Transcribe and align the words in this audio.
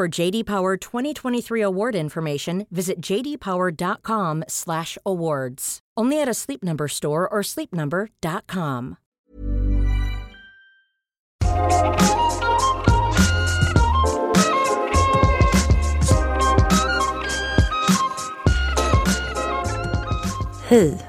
For 0.00 0.20
JD 0.20 0.46
Power 0.46 0.78
2023 0.78 1.60
award 1.60 1.94
information, 1.94 2.66
visit 2.70 3.04
jdpower.com/awards. 3.04 5.78
Only 6.00 6.22
at 6.22 6.28
a 6.28 6.34
Sleep 6.34 6.62
Number 6.62 6.88
store 6.88 7.28
or 7.28 7.42
sleepnumber.com. 7.42 8.96
Hej! 20.68 21.06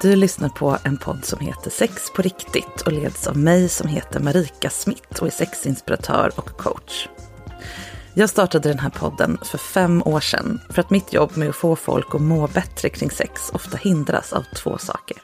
Du 0.00 0.16
lyssnar 0.16 0.48
på 0.48 0.76
en 0.84 0.98
podd 0.98 1.24
som 1.24 1.46
heter 1.46 1.70
Sex 1.70 2.10
på 2.16 2.22
riktigt 2.22 2.80
och 2.86 2.92
leds 2.92 3.26
av 3.26 3.36
mig 3.36 3.68
som 3.68 3.88
heter 3.88 4.20
Marika 4.20 4.70
Smith 4.70 5.20
och 5.20 5.26
är 5.26 5.30
sexinspiratör 5.30 6.30
och 6.36 6.46
coach. 6.46 7.08
Jag 8.14 8.30
startade 8.30 8.68
den 8.68 8.78
här 8.78 8.90
podden 8.90 9.38
för 9.42 9.58
fem 9.58 10.02
år 10.02 10.20
sedan 10.20 10.60
för 10.70 10.80
att 10.80 10.90
mitt 10.90 11.12
jobb 11.12 11.36
med 11.36 11.48
att 11.48 11.56
få 11.56 11.76
folk 11.76 12.14
att 12.14 12.20
må 12.20 12.46
bättre 12.46 12.88
kring 12.88 13.10
sex 13.10 13.50
ofta 13.54 13.76
hindras 13.76 14.32
av 14.32 14.42
två 14.56 14.78
saker. 14.78 15.16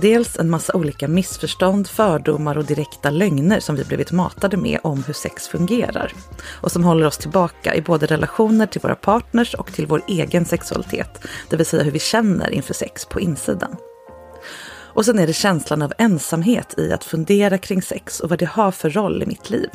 Dels 0.00 0.38
en 0.38 0.50
massa 0.50 0.76
olika 0.76 1.08
missförstånd, 1.08 1.88
fördomar 1.88 2.58
och 2.58 2.64
direkta 2.64 3.10
lögner 3.10 3.60
som 3.60 3.76
vi 3.76 3.84
blivit 3.84 4.12
matade 4.12 4.56
med 4.56 4.80
om 4.82 5.04
hur 5.04 5.14
sex 5.14 5.48
fungerar. 5.48 6.12
Och 6.60 6.72
som 6.72 6.84
håller 6.84 7.06
oss 7.06 7.18
tillbaka 7.18 7.74
i 7.74 7.82
både 7.82 8.06
relationer 8.06 8.66
till 8.66 8.80
våra 8.80 8.94
partners 8.94 9.54
och 9.54 9.72
till 9.72 9.86
vår 9.86 10.02
egen 10.08 10.44
sexualitet. 10.44 11.26
Det 11.50 11.56
vill 11.56 11.66
säga 11.66 11.82
hur 11.82 11.92
vi 11.92 11.98
känner 11.98 12.50
inför 12.50 12.74
sex 12.74 13.04
på 13.04 13.20
insidan. 13.20 13.76
Och 14.70 15.04
sen 15.04 15.18
är 15.18 15.26
det 15.26 15.32
känslan 15.32 15.82
av 15.82 15.92
ensamhet 15.98 16.74
i 16.78 16.92
att 16.92 17.04
fundera 17.04 17.58
kring 17.58 17.82
sex 17.82 18.20
och 18.20 18.30
vad 18.30 18.38
det 18.38 18.48
har 18.48 18.70
för 18.70 18.90
roll 18.90 19.22
i 19.22 19.26
mitt 19.26 19.50
liv. 19.50 19.68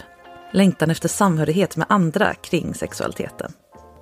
Längtan 0.54 0.92
efter 0.92 1.10
samhörighet 1.10 1.78
med 1.78 1.88
andra 1.90 2.34
kring 2.34 2.74
sexualiteten. 2.74 3.52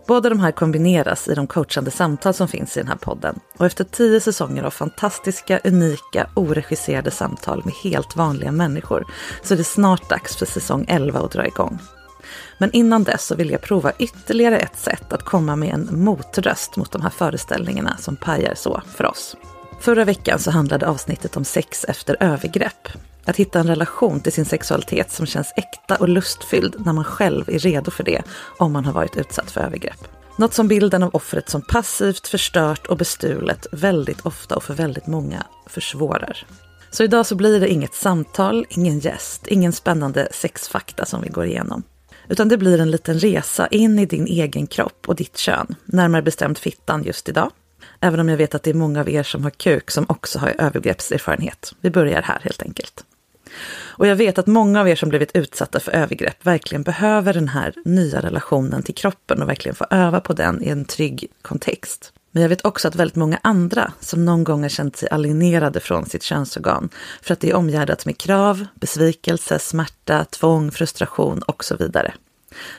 Båda 0.07 0.29
de 0.29 0.39
här 0.39 0.51
kombineras 0.51 1.27
i 1.27 1.35
de 1.35 1.47
coachande 1.47 1.91
samtal 1.91 2.33
som 2.33 2.47
finns 2.47 2.77
i 2.77 2.79
den 2.79 2.87
här 2.87 2.95
podden. 2.95 3.39
Och 3.57 3.65
efter 3.65 3.83
tio 3.83 4.19
säsonger 4.19 4.63
av 4.63 4.69
fantastiska, 4.69 5.59
unika, 5.63 6.29
oregisserade 6.35 7.11
samtal 7.11 7.61
med 7.65 7.73
helt 7.73 8.15
vanliga 8.15 8.51
människor 8.51 9.05
så 9.43 9.53
är 9.53 9.57
det 9.57 9.63
snart 9.63 10.09
dags 10.09 10.37
för 10.37 10.45
säsong 10.45 10.85
11 10.87 11.19
att 11.19 11.31
dra 11.31 11.47
igång. 11.47 11.79
Men 12.57 12.71
innan 12.71 13.03
dess 13.03 13.25
så 13.25 13.35
vill 13.35 13.49
jag 13.49 13.61
prova 13.61 13.91
ytterligare 13.99 14.57
ett 14.57 14.79
sätt 14.79 15.13
att 15.13 15.25
komma 15.25 15.55
med 15.55 15.73
en 15.73 16.03
motröst 16.03 16.75
mot 16.75 16.91
de 16.91 17.01
här 17.01 17.09
föreställningarna 17.09 17.97
som 17.97 18.15
pajar 18.15 18.55
så 18.55 18.81
för 18.95 19.05
oss. 19.05 19.35
Förra 19.79 20.05
veckan 20.05 20.39
så 20.39 20.51
handlade 20.51 20.87
avsnittet 20.87 21.37
om 21.37 21.45
sex 21.45 21.85
efter 21.85 22.17
övergrepp. 22.19 22.87
Att 23.25 23.37
hitta 23.37 23.59
en 23.59 23.67
relation 23.67 24.19
till 24.19 24.33
sin 24.33 24.45
sexualitet 24.45 25.11
som 25.11 25.25
känns 25.25 25.53
äkta 25.55 25.95
och 25.95 26.09
lustfylld 26.09 26.75
när 26.85 26.93
man 26.93 27.03
själv 27.03 27.49
är 27.49 27.59
redo 27.59 27.91
för 27.91 28.03
det 28.03 28.21
om 28.57 28.71
man 28.71 28.85
har 28.85 28.93
varit 28.93 29.17
utsatt 29.17 29.51
för 29.51 29.61
övergrepp. 29.61 30.07
Något 30.37 30.53
som 30.53 30.67
bilden 30.67 31.03
av 31.03 31.15
offret 31.15 31.49
som 31.49 31.61
passivt, 31.61 32.27
förstört 32.27 32.87
och 32.87 32.97
bestulet 32.97 33.67
väldigt 33.71 34.21
ofta 34.25 34.55
och 34.55 34.63
för 34.63 34.73
väldigt 34.73 35.07
många 35.07 35.43
försvårar. 35.67 36.45
Så 36.91 37.03
idag 37.03 37.25
så 37.25 37.35
blir 37.35 37.59
det 37.59 37.69
inget 37.69 37.93
samtal, 37.93 38.65
ingen 38.69 38.99
gäst, 38.99 39.47
ingen 39.47 39.73
spännande 39.73 40.27
sexfakta 40.31 41.05
som 41.05 41.21
vi 41.21 41.29
går 41.29 41.45
igenom. 41.45 41.83
Utan 42.27 42.49
det 42.49 42.57
blir 42.57 42.79
en 42.79 42.91
liten 42.91 43.19
resa 43.19 43.67
in 43.67 43.99
i 43.99 44.05
din 44.05 44.27
egen 44.27 44.67
kropp 44.67 45.05
och 45.07 45.15
ditt 45.15 45.37
kön, 45.37 45.75
närmare 45.85 46.21
bestämt 46.21 46.59
fittan 46.59 47.03
just 47.03 47.29
idag. 47.29 47.51
Även 47.99 48.19
om 48.19 48.29
jag 48.29 48.37
vet 48.37 48.55
att 48.55 48.63
det 48.63 48.69
är 48.69 48.73
många 48.73 48.99
av 48.99 49.09
er 49.09 49.23
som 49.23 49.43
har 49.43 49.51
kuk 49.51 49.91
som 49.91 50.05
också 50.09 50.39
har 50.39 50.55
övergreppserfarenhet. 50.57 51.73
Vi 51.81 51.89
börjar 51.89 52.21
här 52.21 52.39
helt 52.43 52.61
enkelt. 52.61 53.05
Och 53.71 54.07
jag 54.07 54.15
vet 54.15 54.37
att 54.37 54.47
många 54.47 54.81
av 54.81 54.89
er 54.89 54.95
som 54.95 55.09
blivit 55.09 55.35
utsatta 55.35 55.79
för 55.79 55.91
övergrepp 55.91 56.45
verkligen 56.45 56.83
behöver 56.83 57.33
den 57.33 57.47
här 57.47 57.73
nya 57.85 58.21
relationen 58.21 58.83
till 58.83 58.95
kroppen 58.95 59.41
och 59.41 59.49
verkligen 59.49 59.75
få 59.75 59.85
öva 59.89 60.19
på 60.19 60.33
den 60.33 60.63
i 60.63 60.69
en 60.69 60.85
trygg 60.85 61.27
kontext. 61.41 62.13
Men 62.31 62.41
jag 62.41 62.49
vet 62.49 62.65
också 62.65 62.87
att 62.87 62.95
väldigt 62.95 63.15
många 63.15 63.39
andra 63.43 63.93
som 63.99 64.25
någon 64.25 64.43
gång 64.43 64.61
har 64.61 64.69
känt 64.69 64.95
sig 64.97 65.09
alienerade 65.09 65.79
från 65.79 66.05
sitt 66.05 66.23
könsorgan 66.23 66.89
för 67.21 67.33
att 67.33 67.39
det 67.39 67.49
är 67.49 67.55
omgärdat 67.55 68.05
med 68.05 68.17
krav, 68.17 68.65
besvikelse, 68.75 69.59
smärta, 69.59 70.25
tvång, 70.25 70.71
frustration 70.71 71.41
och 71.41 71.63
så 71.63 71.75
vidare. 71.75 72.13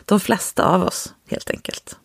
De 0.04 0.20
flesta 0.20 0.64
av 0.64 0.82
oss, 0.82 1.12
helt 1.28 1.50
enkelt. 1.50 1.96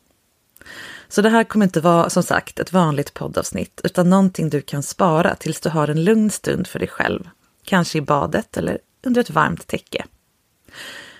Så 1.09 1.22
det 1.22 1.29
här 1.29 1.44
kommer 1.44 1.66
inte 1.66 1.81
vara, 1.81 2.09
som 2.09 2.23
sagt, 2.23 2.59
ett 2.59 2.73
vanligt 2.73 3.13
poddavsnitt, 3.13 3.81
utan 3.83 4.09
någonting 4.09 4.50
du 4.50 4.61
kan 4.61 4.83
spara 4.83 5.35
tills 5.35 5.59
du 5.59 5.69
har 5.69 5.88
en 5.88 6.03
lugn 6.03 6.29
stund 6.29 6.67
för 6.67 6.79
dig 6.79 6.88
själv. 6.88 7.29
Kanske 7.67 7.97
i 7.97 8.01
badet 8.01 8.57
eller 8.57 8.79
under 9.05 9.22
ett 9.22 9.29
varmt 9.29 9.67
täcke. 9.67 10.05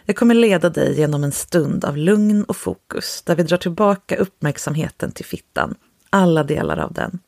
Jag 0.06 0.16
kommer 0.16 0.36
leda 0.36 0.70
dig 0.70 1.00
genom 1.00 1.24
en 1.24 1.32
stund 1.32 1.86
av 1.86 1.98
lugn 1.98 2.44
och 2.44 2.58
fokus, 2.58 3.22
där 3.22 3.36
vi 3.36 3.44
drar 3.44 3.58
tillbaka 3.58 4.16
uppmärksamheten 4.16 5.12
till 5.12 5.26
fittan, 5.26 5.76
alla 6.10 6.44
delar 6.44 6.78
av 6.78 6.94
den. 6.94 7.20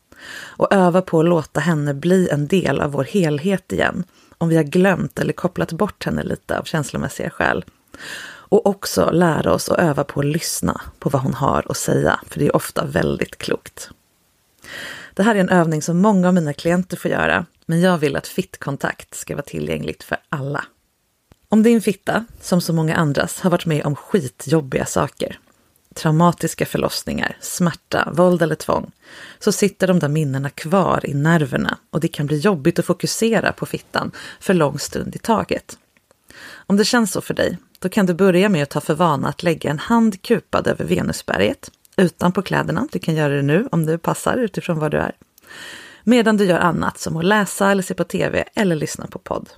Och 0.45 0.73
öva 0.73 1.01
på 1.01 1.19
att 1.19 1.25
låta 1.25 1.59
henne 1.59 1.93
bli 1.93 2.29
en 2.29 2.47
del 2.47 2.81
av 2.81 2.91
vår 2.91 3.03
helhet 3.03 3.71
igen, 3.71 4.03
om 4.37 4.49
vi 4.49 4.55
har 4.55 4.63
glömt 4.63 5.19
eller 5.19 5.33
kopplat 5.33 5.71
bort 5.71 6.05
henne 6.05 6.23
lite 6.23 6.59
av 6.59 6.63
känslomässiga 6.63 7.29
skäl. 7.29 7.65
Och 8.25 8.65
också 8.65 9.11
lära 9.11 9.53
oss 9.53 9.69
att 9.69 9.79
öva 9.79 10.03
på 10.03 10.19
att 10.19 10.25
lyssna 10.25 10.81
på 10.99 11.09
vad 11.09 11.21
hon 11.21 11.33
har 11.33 11.65
att 11.69 11.77
säga, 11.77 12.19
för 12.27 12.39
det 12.39 12.45
är 12.45 12.55
ofta 12.55 12.85
väldigt 12.85 13.37
klokt. 13.37 13.89
Det 15.13 15.23
här 15.23 15.35
är 15.35 15.39
en 15.39 15.49
övning 15.49 15.81
som 15.81 15.97
många 15.97 16.27
av 16.27 16.33
mina 16.33 16.53
klienter 16.53 16.97
får 16.97 17.11
göra, 17.11 17.45
men 17.69 17.81
jag 17.81 17.97
vill 17.97 18.15
att 18.15 18.27
fittkontakt 18.27 19.15
ska 19.15 19.35
vara 19.35 19.45
tillgängligt 19.45 20.03
för 20.03 20.17
alla. 20.29 20.65
Om 21.49 21.63
din 21.63 21.81
fitta, 21.81 22.25
som 22.41 22.61
så 22.61 22.73
många 22.73 22.95
andras, 22.95 23.39
har 23.39 23.49
varit 23.49 23.65
med 23.65 23.85
om 23.85 23.95
skitjobbiga 23.95 24.85
saker, 24.85 25.39
traumatiska 25.93 26.65
förlossningar, 26.65 27.37
smärta, 27.41 28.11
våld 28.13 28.41
eller 28.41 28.55
tvång, 28.55 28.91
så 29.39 29.51
sitter 29.51 29.87
de 29.87 29.99
där 29.99 30.07
minnena 30.07 30.49
kvar 30.49 31.01
i 31.03 31.13
nerverna 31.13 31.77
och 31.89 31.99
det 31.99 32.07
kan 32.07 32.27
bli 32.27 32.37
jobbigt 32.37 32.79
att 32.79 32.85
fokusera 32.85 33.53
på 33.53 33.65
fittan 33.65 34.11
för 34.39 34.53
lång 34.53 34.79
stund 34.79 35.15
i 35.15 35.19
taget. 35.19 35.77
Om 36.51 36.77
det 36.77 36.85
känns 36.85 37.11
så 37.11 37.21
för 37.21 37.33
dig, 37.33 37.57
då 37.79 37.89
kan 37.89 38.05
du 38.05 38.13
börja 38.13 38.49
med 38.49 38.63
att 38.63 38.69
ta 38.69 38.81
för 38.81 38.93
vana 38.93 39.29
att 39.29 39.43
lägga 39.43 39.69
en 39.69 39.79
hand 39.79 40.21
kupad 40.21 40.67
över 40.67 40.85
Venusberget, 40.85 41.71
utanpå 41.97 42.41
kläderna. 42.41 42.87
Du 42.91 42.99
kan 42.99 43.15
göra 43.15 43.35
det 43.35 43.41
nu 43.41 43.67
om 43.71 43.85
det 43.85 43.97
passar 43.97 44.37
utifrån 44.37 44.79
var 44.79 44.89
du 44.89 44.97
är. 44.97 45.15
Medan 46.09 46.37
du 46.37 46.45
gör 46.45 46.59
annat 46.59 46.99
som 46.99 47.17
att 47.17 47.25
läsa 47.25 47.71
eller 47.71 47.83
se 47.83 47.93
på 47.93 48.03
TV 48.03 48.43
eller 48.55 48.75
lyssna 48.75 49.07
på 49.07 49.19
podd. 49.19 49.49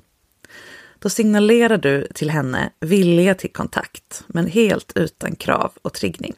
Då 0.99 1.09
signalerar 1.09 1.77
du 1.77 2.07
till 2.13 2.29
henne 2.29 2.71
vilja 2.79 3.35
till 3.35 3.51
kontakt, 3.53 4.23
men 4.27 4.47
helt 4.47 4.91
utan 4.95 5.35
krav 5.35 5.71
och 5.81 5.93
triggning. 5.93 6.33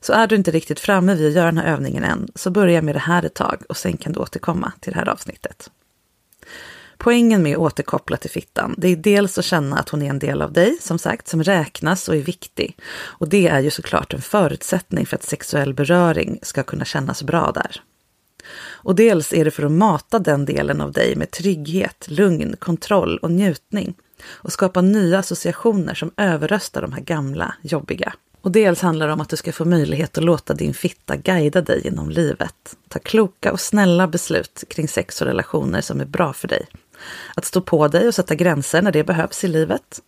Så 0.00 0.12
är 0.12 0.26
du 0.26 0.36
inte 0.36 0.50
riktigt 0.50 0.80
framme 0.80 1.14
vid 1.14 1.26
att 1.26 1.32
göra 1.32 1.46
den 1.46 1.58
här 1.58 1.72
övningen 1.72 2.04
än, 2.04 2.28
så 2.34 2.50
börja 2.50 2.82
med 2.82 2.94
det 2.94 2.98
här 2.98 3.24
ett 3.24 3.34
tag 3.34 3.62
och 3.68 3.76
sen 3.76 3.96
kan 3.96 4.12
du 4.12 4.20
återkomma 4.20 4.72
till 4.80 4.92
det 4.92 4.98
här 4.98 5.08
avsnittet. 5.08 5.70
Poängen 6.98 7.42
med 7.42 7.52
att 7.52 7.58
återkoppla 7.58 8.16
till 8.16 8.30
fittan, 8.30 8.74
det 8.78 8.88
är 8.88 8.96
dels 8.96 9.38
att 9.38 9.44
känna 9.44 9.78
att 9.78 9.88
hon 9.88 10.02
är 10.02 10.10
en 10.10 10.18
del 10.18 10.42
av 10.42 10.52
dig, 10.52 10.78
som 10.80 10.98
sagt, 10.98 11.28
som 11.28 11.42
räknas 11.42 12.08
och 12.08 12.16
är 12.16 12.22
viktig. 12.22 12.76
Och 13.02 13.28
det 13.28 13.48
är 13.48 13.60
ju 13.60 13.70
såklart 13.70 14.14
en 14.14 14.22
förutsättning 14.22 15.06
för 15.06 15.16
att 15.16 15.22
sexuell 15.22 15.74
beröring 15.74 16.38
ska 16.42 16.62
kunna 16.62 16.84
kännas 16.84 17.22
bra 17.22 17.52
där. 17.54 17.82
Och 18.58 18.94
dels 18.94 19.32
är 19.32 19.44
det 19.44 19.50
för 19.50 19.62
att 19.62 19.72
mata 19.72 20.18
den 20.18 20.44
delen 20.44 20.80
av 20.80 20.92
dig 20.92 21.16
med 21.16 21.30
trygghet, 21.30 22.06
lugn, 22.08 22.56
kontroll 22.58 23.18
och 23.18 23.30
njutning 23.30 23.94
och 24.26 24.52
skapa 24.52 24.80
nya 24.80 25.18
associationer 25.18 25.94
som 25.94 26.10
överröstar 26.16 26.82
de 26.82 26.92
här 26.92 27.00
gamla, 27.00 27.54
jobbiga. 27.62 28.12
Och 28.42 28.50
dels 28.50 28.80
handlar 28.80 29.06
det 29.06 29.12
om 29.12 29.20
att 29.20 29.28
du 29.28 29.36
ska 29.36 29.52
få 29.52 29.64
möjlighet 29.64 30.18
att 30.18 30.24
låta 30.24 30.54
din 30.54 30.74
fitta 30.74 31.16
guida 31.16 31.60
dig 31.60 31.80
genom 31.84 32.10
livet. 32.10 32.76
Ta 32.88 32.98
kloka 32.98 33.52
och 33.52 33.60
snälla 33.60 34.06
beslut 34.06 34.64
kring 34.68 34.88
sex 34.88 35.20
och 35.20 35.26
relationer 35.26 35.80
som 35.80 36.00
är 36.00 36.04
bra 36.04 36.32
för 36.32 36.48
dig. 36.48 36.66
Att 37.34 37.44
stå 37.44 37.60
på 37.60 37.88
dig 37.88 38.08
och 38.08 38.14
sätta 38.14 38.34
gränser 38.34 38.82
när 38.82 38.92
det 38.92 39.04
behövs 39.04 39.44
i 39.44 39.48
livet. 39.48 40.00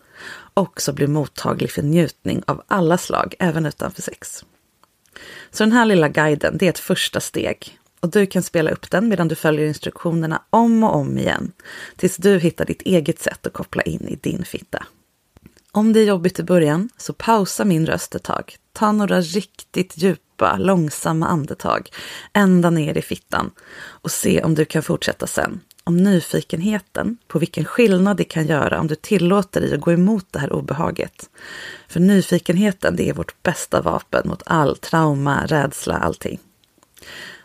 Också 0.55 0.93
bli 0.93 1.07
mottaglig 1.07 1.71
för 1.71 1.83
njutning 1.83 2.43
av 2.47 2.63
alla 2.69 2.99
slag, 2.99 3.35
även 3.39 3.67
utanför 3.67 4.03
sex. 4.03 4.45
Så 5.51 5.65
den 5.65 5.73
här 5.73 5.85
lilla 5.85 6.09
guiden, 6.09 6.59
det 6.59 6.67
är 6.67 6.71
ett 6.71 6.79
första 6.79 7.21
steg. 7.21 7.79
Och 8.03 8.11
du 8.11 8.27
kan 8.27 8.43
spela 8.43 8.71
upp 8.71 8.91
den 8.91 9.09
medan 9.09 9.29
du 9.29 9.35
följer 9.35 9.67
instruktionerna 9.67 10.43
om 10.51 10.85
och 10.85 10.97
om 10.97 11.19
igen. 11.19 11.53
Tills 11.97 12.17
du 12.17 12.39
hittar 12.39 12.65
ditt 12.65 12.83
eget 12.83 13.19
sätt 13.19 13.47
att 13.47 13.53
koppla 13.53 13.83
in 13.83 14.09
i 14.09 14.17
din 14.17 14.45
fitta. 14.45 14.87
Om 15.73 15.93
det 15.93 16.01
är 16.01 16.05
jobbigt 16.05 16.39
i 16.39 16.43
början, 16.43 16.89
så 16.97 17.13
pausa 17.13 17.65
min 17.65 17.87
röst 17.87 18.15
ett 18.15 18.23
tag. 18.23 18.57
Ta 18.73 18.93
några 18.93 19.21
riktigt 19.21 19.93
djupa, 19.97 20.57
långsamma 20.57 21.27
andetag 21.27 21.91
ända 22.33 22.71
ner 22.71 22.99
i 22.99 23.03
fittan 23.03 23.51
och 23.81 24.11
se 24.11 24.43
om 24.43 24.55
du 24.55 24.65
kan 24.65 24.83
fortsätta 24.83 25.27
sen. 25.27 25.61
Om 25.85 25.97
nyfikenheten 25.97 27.17
på 27.29 27.39
vilken 27.39 27.65
skillnad 27.65 28.17
det 28.17 28.25
kan 28.25 28.47
göra 28.47 28.81
om 28.81 28.87
du 28.87 28.95
tillåter 28.95 29.61
dig 29.61 29.75
att 29.75 29.81
gå 29.81 29.93
emot 29.93 30.27
det 30.31 30.39
här 30.39 30.53
obehaget. 30.53 31.31
För 31.89 32.01
nyfikenheten, 32.01 32.97
det 32.97 33.09
är 33.09 33.15
vårt 33.15 33.43
bästa 33.43 33.81
vapen 33.81 34.29
mot 34.29 34.43
all 34.47 34.77
trauma, 34.77 35.47
rädsla, 35.47 35.95
allting. 35.95 36.39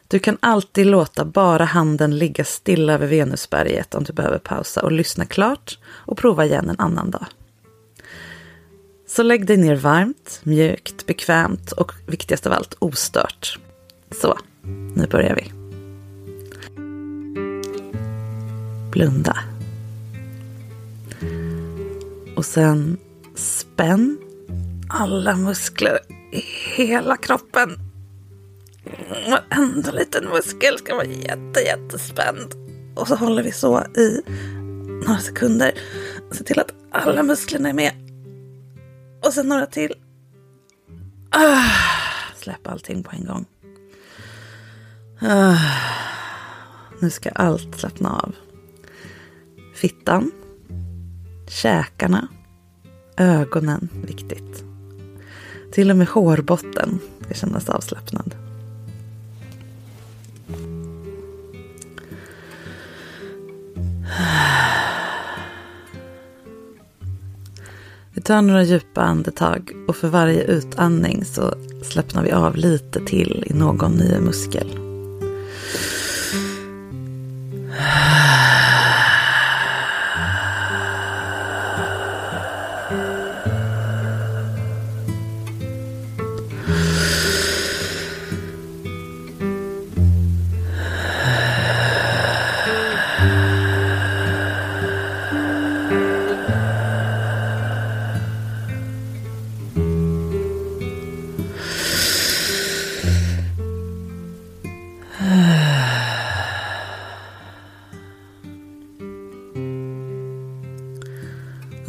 Du 0.09 0.19
kan 0.19 0.37
alltid 0.39 0.85
låta 0.85 1.25
bara 1.25 1.65
handen 1.65 2.17
ligga 2.17 2.43
stilla 2.43 2.93
över 2.93 3.07
Venusberget 3.07 3.95
om 3.95 4.03
du 4.03 4.13
behöver 4.13 4.39
pausa 4.39 4.81
och 4.81 4.91
lyssna 4.91 5.25
klart 5.25 5.79
och 5.85 6.17
prova 6.17 6.45
igen 6.45 6.69
en 6.69 6.79
annan 6.79 7.11
dag. 7.11 7.25
Så 9.07 9.23
lägg 9.23 9.45
dig 9.45 9.57
ner 9.57 9.75
varmt, 9.75 10.39
mjukt, 10.43 11.05
bekvämt 11.05 11.71
och 11.71 11.91
viktigast 12.05 12.47
av 12.47 12.53
allt 12.53 12.75
ostört. 12.79 13.59
Så, 14.21 14.37
nu 14.95 15.07
börjar 15.07 15.35
vi. 15.35 15.51
Blunda. 18.91 19.37
Och 22.35 22.45
sen 22.45 22.97
spänn 23.35 24.17
alla 24.89 25.35
muskler 25.35 25.99
i 26.31 26.41
hela 26.75 27.17
kroppen. 27.17 27.86
Mm, 28.87 29.31
Varenda 29.31 29.91
liten 29.91 30.25
muskel 30.25 30.77
ska 30.77 30.95
vara 30.95 31.05
jätte, 31.05 31.59
jättespänd. 31.59 32.53
Och 32.95 33.07
så 33.07 33.15
håller 33.15 33.43
vi 33.43 33.51
så 33.51 33.83
i 33.83 34.21
några 35.05 35.19
sekunder. 35.19 35.71
Se 36.31 36.43
till 36.43 36.59
att 36.59 36.73
alla 36.91 37.23
musklerna 37.23 37.69
är 37.69 37.73
med. 37.73 37.93
Och 39.25 39.33
sen 39.33 39.47
några 39.47 39.65
till. 39.65 39.93
Ah, 41.29 41.71
släpp 42.35 42.67
allting 42.67 43.03
på 43.03 43.11
en 43.15 43.25
gång. 43.25 43.45
Ah, 45.21 45.57
nu 46.99 47.09
ska 47.09 47.29
allt 47.29 47.79
slappna 47.79 48.09
av. 48.09 48.35
Fittan, 49.75 50.31
käkarna, 51.47 52.27
ögonen, 53.17 53.89
viktigt. 54.07 54.63
Till 55.71 55.91
och 55.91 55.97
med 55.97 56.07
hårbotten 56.07 56.99
ska 57.21 57.33
kännas 57.33 57.69
avslappnad. 57.69 58.46
Vi 68.13 68.21
tar 68.21 68.41
några 68.41 68.63
djupa 68.63 69.01
andetag 69.01 69.71
och 69.87 69.95
för 69.95 70.07
varje 70.07 70.43
utandning 70.43 71.25
så 71.25 71.53
slappnar 71.83 72.23
vi 72.23 72.31
av 72.31 72.55
lite 72.55 73.05
till 73.05 73.43
i 73.47 73.53
någon 73.53 73.91
ny 73.91 74.19
muskel. 74.19 74.79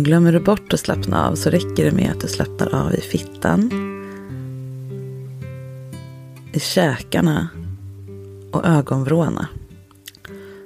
Glömmer 0.09 0.33
du 0.33 0.41
bort 0.41 0.73
att 0.73 0.81
slappna 0.81 1.29
av 1.29 1.35
så 1.35 1.51
räcker 1.51 1.85
det 1.85 1.93
med 1.93 2.11
att 2.11 2.21
du 2.21 2.29
slappnar 2.29 2.75
av 2.75 2.95
i 2.95 3.01
fittan, 3.01 3.71
i 6.53 6.61
käkarna 6.61 7.49
och 8.53 8.67
ögonvråna. 8.67 9.49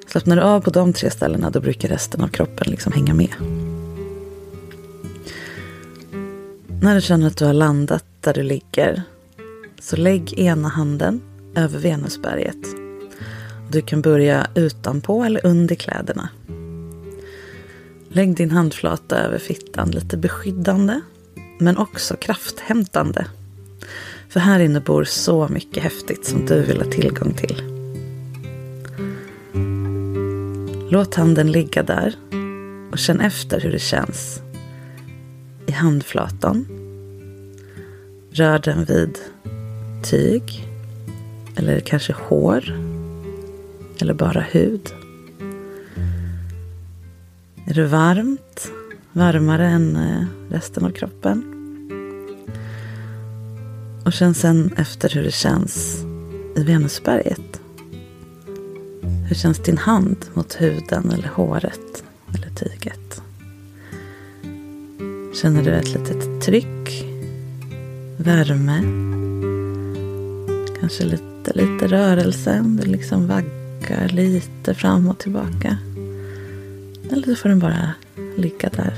Slappnar 0.06 0.36
du 0.36 0.42
av 0.42 0.60
på 0.60 0.70
de 0.70 0.92
tre 0.92 1.10
ställena 1.10 1.50
då 1.50 1.60
brukar 1.60 1.88
resten 1.88 2.20
av 2.20 2.28
kroppen 2.28 2.70
liksom 2.70 2.92
hänga 2.92 3.14
med. 3.14 3.34
När 6.82 6.94
du 6.94 7.00
känner 7.00 7.26
att 7.26 7.36
du 7.36 7.44
har 7.44 7.52
landat 7.52 8.04
där 8.20 8.34
du 8.34 8.42
ligger 8.42 9.02
så 9.80 9.96
lägg 9.96 10.38
ena 10.38 10.68
handen 10.68 11.20
över 11.56 11.78
Venusberget. 11.78 12.66
Du 13.70 13.82
kan 13.82 14.02
börja 14.02 14.46
utanpå 14.54 15.24
eller 15.24 15.46
under 15.46 15.74
kläderna. 15.74 16.28
Lägg 18.14 18.36
din 18.36 18.50
handflata 18.50 19.18
över 19.18 19.38
fittan 19.38 19.90
lite 19.90 20.16
beskyddande 20.16 21.00
men 21.58 21.76
också 21.76 22.16
krafthämtande. 22.16 23.26
För 24.28 24.40
här 24.40 24.60
inne 24.60 24.80
bor 24.80 25.04
så 25.04 25.48
mycket 25.48 25.82
häftigt 25.82 26.26
som 26.26 26.46
du 26.46 26.62
vill 26.62 26.80
ha 26.80 26.90
tillgång 26.90 27.34
till. 27.34 27.62
Låt 30.90 31.14
handen 31.14 31.52
ligga 31.52 31.82
där 31.82 32.14
och 32.92 32.98
känn 32.98 33.20
efter 33.20 33.60
hur 33.60 33.72
det 33.72 33.78
känns 33.78 34.40
i 35.66 35.72
handflatan. 35.72 36.66
Rör 38.30 38.58
den 38.58 38.84
vid 38.84 39.18
tyg 40.04 40.68
eller 41.56 41.80
kanske 41.80 42.12
hår 42.12 42.64
eller 44.00 44.14
bara 44.14 44.40
hud. 44.40 45.01
Är 47.72 47.76
det 47.76 47.86
varmt? 47.86 48.70
Varmare 49.12 49.66
än 49.66 49.96
eh, 49.96 50.24
resten 50.50 50.84
av 50.84 50.90
kroppen? 50.90 51.44
Och 54.04 54.12
känn 54.12 54.34
sen 54.34 54.72
efter 54.76 55.08
hur 55.08 55.22
det 55.22 55.34
känns 55.34 56.04
i 56.56 56.62
Venusberget. 56.62 57.60
Hur 59.28 59.34
känns 59.34 59.58
din 59.58 59.78
hand 59.78 60.16
mot 60.34 60.54
huden 60.60 61.10
eller 61.10 61.28
håret 61.28 62.04
eller 62.34 62.48
tyget? 62.54 63.22
Känner 65.34 65.62
du 65.62 65.70
ett 65.70 65.94
litet 65.94 66.42
tryck? 66.42 67.04
Värme? 68.16 68.82
Kanske 70.80 71.04
lite, 71.04 71.52
lite 71.54 71.86
rörelse? 71.86 72.64
Du 72.64 72.86
liksom 72.86 73.28
vaggar 73.28 74.08
lite 74.08 74.74
fram 74.74 75.08
och 75.08 75.18
tillbaka. 75.18 75.78
Eller 77.10 77.22
så 77.26 77.36
får 77.36 77.48
den 77.48 77.58
bara 77.58 77.94
ligga 78.36 78.68
där. 78.68 78.94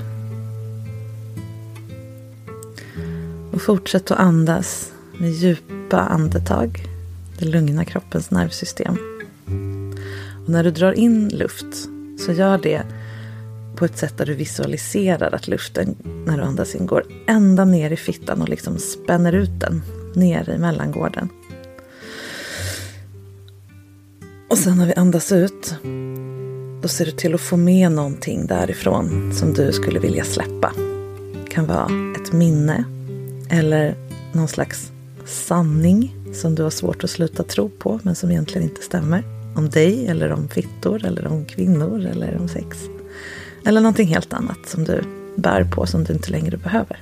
Och 3.52 3.62
fortsätt 3.62 4.10
att 4.10 4.18
andas 4.18 4.92
med 5.18 5.30
djupa 5.30 6.00
andetag. 6.00 6.88
Det 7.38 7.44
lugnar 7.44 7.84
kroppens 7.84 8.30
nervsystem. 8.30 8.96
Och 10.44 10.50
när 10.50 10.64
du 10.64 10.70
drar 10.70 10.92
in 10.92 11.28
luft 11.28 11.88
så 12.18 12.32
gör 12.32 12.58
det 12.58 12.82
på 13.76 13.84
ett 13.84 13.98
sätt 13.98 14.18
där 14.18 14.26
du 14.26 14.34
visualiserar 14.34 15.34
att 15.34 15.48
luften 15.48 15.94
när 16.26 16.36
du 16.36 16.42
andas 16.42 16.74
in 16.74 16.86
går 16.86 17.04
ända 17.26 17.64
ner 17.64 17.90
i 17.90 17.96
fittan 17.96 18.42
och 18.42 18.48
liksom 18.48 18.78
spänner 18.78 19.32
ut 19.32 19.60
den 19.60 19.82
ner 20.14 20.50
i 20.50 20.58
mellangården. 20.58 21.28
Och 24.50 24.58
sen 24.58 24.78
när 24.78 24.86
vi 24.86 24.94
andas 24.94 25.32
ut, 25.32 25.74
då 26.84 26.88
ser 26.88 27.04
du 27.04 27.10
till 27.10 27.34
att 27.34 27.40
få 27.40 27.56
med 27.56 27.92
någonting 27.92 28.46
därifrån 28.46 29.32
som 29.34 29.52
du 29.52 29.72
skulle 29.72 30.00
vilja 30.00 30.24
släppa. 30.24 30.72
Det 31.44 31.50
kan 31.50 31.66
vara 31.66 31.88
ett 32.20 32.32
minne 32.32 32.84
eller 33.50 33.94
någon 34.32 34.48
slags 34.48 34.92
sanning 35.24 36.16
som 36.34 36.54
du 36.54 36.62
har 36.62 36.70
svårt 36.70 37.04
att 37.04 37.10
sluta 37.10 37.42
tro 37.42 37.68
på 37.68 38.00
men 38.02 38.14
som 38.14 38.30
egentligen 38.30 38.68
inte 38.68 38.82
stämmer. 38.82 39.24
Om 39.56 39.70
dig 39.70 40.06
eller 40.06 40.32
om 40.32 40.48
fittor 40.48 41.04
eller 41.04 41.26
om 41.26 41.44
kvinnor 41.44 42.06
eller 42.06 42.36
om 42.40 42.48
sex. 42.48 42.78
Eller 43.66 43.80
någonting 43.80 44.08
helt 44.08 44.32
annat 44.32 44.58
som 44.66 44.84
du 44.84 45.02
bär 45.36 45.64
på 45.64 45.86
som 45.86 46.04
du 46.04 46.12
inte 46.12 46.30
längre 46.30 46.56
behöver. 46.56 46.98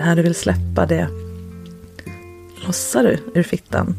Det 0.00 0.04
här 0.04 0.16
du 0.16 0.22
vill 0.22 0.34
släppa 0.34 0.86
det 0.86 1.08
lossar 2.66 3.02
du 3.02 3.18
ur 3.34 3.42
fittan 3.42 3.94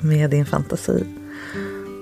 med 0.00 0.30
din 0.30 0.46
fantasi. 0.46 1.04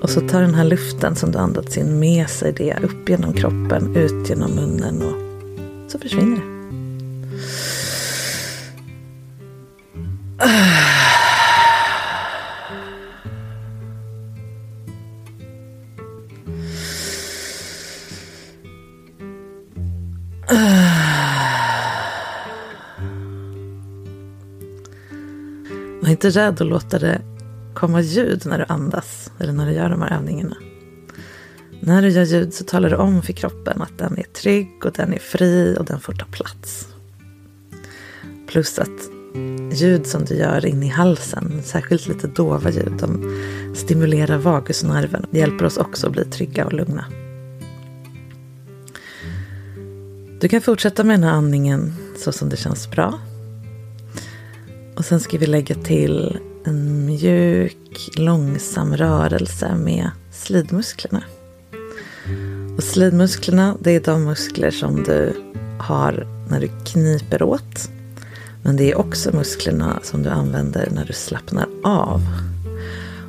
Och 0.03 0.11
så 0.11 0.21
tar 0.21 0.41
den 0.41 0.55
här 0.55 0.65
luften 0.65 1.17
som 1.17 1.33
du 1.33 1.39
andats 1.39 1.77
in 1.77 1.99
med 1.99 2.31
sig 2.31 2.53
det 2.53 2.77
upp 2.83 3.09
genom 3.09 3.33
kroppen, 3.33 3.97
ut 3.97 4.29
genom 4.29 4.51
munnen 4.51 5.03
och 5.03 5.91
så 5.91 5.99
försvinner 5.99 6.37
det. 6.37 6.43
Ah. 10.39 10.90
Inte 26.25 26.41
rädd 26.41 26.61
att 26.61 26.67
låta 26.67 26.99
det 26.99 27.21
komma 27.75 28.01
ljud 28.01 28.43
när 28.47 28.59
du 28.59 28.65
andas 28.69 29.33
eller 29.39 29.53
när 29.53 29.67
du 29.67 29.73
gör 29.73 29.89
de 29.89 30.03
här 30.03 30.17
övningarna. 30.17 30.57
När 31.81 32.03
du 32.03 32.09
gör 32.09 32.25
ljud 32.25 32.55
så 32.55 32.65
talar 32.65 32.91
du 32.91 32.97
om 32.97 33.23
för 33.23 33.33
kroppen 33.33 33.83
att 33.83 33.99
den 33.99 34.19
är 34.19 34.23
trygg 34.23 34.85
och 34.85 34.93
den 34.93 35.13
är 35.13 35.19
fri 35.19 35.77
och 35.79 35.85
den 35.85 36.01
får 36.01 36.13
ta 36.13 36.25
plats. 36.25 36.89
Plus 38.49 38.79
att 38.79 39.11
ljud 39.73 40.07
som 40.07 40.25
du 40.25 40.35
gör 40.35 40.67
in 40.67 40.83
i 40.83 40.89
halsen, 40.89 41.63
särskilt 41.63 42.09
lite 42.09 42.27
dova 42.27 42.71
ljud, 42.71 42.93
de 43.01 43.41
stimulerar 43.77 44.39
vagusnerven. 44.39 45.27
Det 45.31 45.39
hjälper 45.39 45.65
oss 45.65 45.77
också 45.77 46.07
att 46.07 46.13
bli 46.13 46.25
trygga 46.25 46.67
och 46.67 46.73
lugna. 46.73 47.05
Du 50.41 50.49
kan 50.49 50.61
fortsätta 50.61 51.05
med 51.05 51.15
den 51.15 51.25
här 51.25 51.37
andningen 51.37 51.95
så 52.17 52.33
som 52.33 52.49
det 52.49 52.57
känns 52.57 52.91
bra. 52.91 53.19
Och 55.01 55.07
sen 55.07 55.21
ska 55.21 55.39
vi 55.39 55.47
lägga 55.47 55.75
till 55.75 56.39
en 56.65 57.07
mjuk, 57.07 58.11
långsam 58.17 58.97
rörelse 58.97 59.75
med 59.75 60.11
slidmusklerna. 60.33 61.23
Och 62.77 62.83
slidmusklerna, 62.83 63.77
det 63.81 63.91
är 63.91 64.01
de 64.01 64.25
muskler 64.25 64.71
som 64.71 65.03
du 65.03 65.33
har 65.79 66.27
när 66.51 66.61
du 66.61 66.71
kniper 66.85 67.43
åt. 67.43 67.91
Men 68.63 68.77
det 68.77 68.91
är 68.91 68.99
också 68.99 69.37
musklerna 69.37 70.01
som 70.03 70.23
du 70.23 70.31
använder 70.31 70.89
när 70.91 71.05
du 71.05 71.13
slappnar 71.13 71.67
av. 71.85 72.21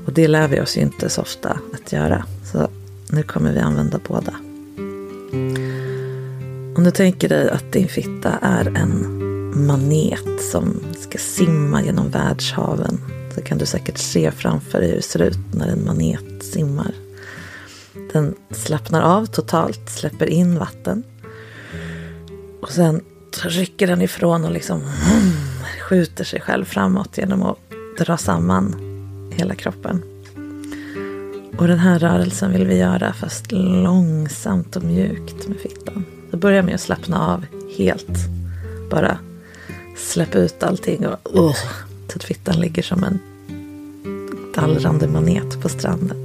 Och 0.06 0.14
det 0.14 0.28
lär 0.28 0.48
vi 0.48 0.62
oss 0.62 0.78
ju 0.78 0.82
inte 0.82 1.10
så 1.10 1.22
ofta 1.22 1.60
att 1.74 1.94
göra. 1.94 2.26
Så 2.52 2.68
nu 3.10 3.24
kommer 3.24 3.54
vi 3.54 3.60
använda 3.60 4.00
båda. 4.08 4.34
Om 6.78 6.84
du 6.84 6.92
tänker 6.92 7.30
dig 7.30 7.50
att 7.50 7.72
din 7.72 7.88
fitta 7.88 8.30
är 8.42 8.78
en 8.78 9.22
manet 9.68 10.42
som 10.52 10.80
ska 11.12 11.20
simma 11.20 11.84
genom 11.84 12.10
världshaven 12.10 13.00
så 13.36 13.42
kan 13.42 13.58
du 13.58 13.66
säkert 13.66 13.98
se 13.98 14.32
framför 14.32 14.80
dig 14.80 14.90
hur 14.90 14.96
det 14.96 15.02
ser 15.02 15.22
ut 15.22 15.38
när 15.54 15.68
en 15.68 15.86
manet 15.86 16.44
simmar. 16.44 16.92
Den 18.14 18.36
slappnar 18.52 19.02
av 19.02 19.26
totalt, 19.26 19.90
släpper 19.90 20.26
in 20.26 20.60
vatten. 20.60 21.04
Och 22.62 22.70
sen 22.70 23.02
rycker 23.44 23.88
den 23.88 24.02
ifrån 24.02 24.46
och 24.46 24.52
liksom 24.52 24.82
skjuter 25.90 26.24
sig 26.24 26.42
själv 26.42 26.66
framåt 26.66 27.18
genom 27.18 27.44
att 27.44 27.58
dra 27.98 28.18
samman 28.18 28.76
hela 29.34 29.56
kroppen. 29.56 30.04
Och 31.58 31.68
den 31.68 31.80
här 31.80 32.00
rörelsen 32.00 32.52
vill 32.52 32.68
vi 32.68 32.78
göra 32.78 33.14
fast 33.14 33.52
långsamt 33.52 34.76
och 34.76 34.84
mjukt 34.84 35.48
med 35.48 35.58
fittan. 35.58 36.06
Så 36.32 36.38
börja 36.38 36.64
med 36.64 36.76
att 36.76 36.82
slappna 36.82 37.28
av 37.28 37.46
helt. 37.78 38.18
Bara 38.90 39.18
släpp 40.02 40.36
ut 40.36 40.64
allting 40.64 41.08
och 41.08 41.36
oh, 41.36 41.58
så 42.08 42.20
fittan 42.20 42.60
ligger 42.60 42.84
som 42.84 43.04
en 43.04 43.20
dallrande 44.56 45.08
manet 45.08 45.62
på 45.62 45.70
stranden. 45.70 46.18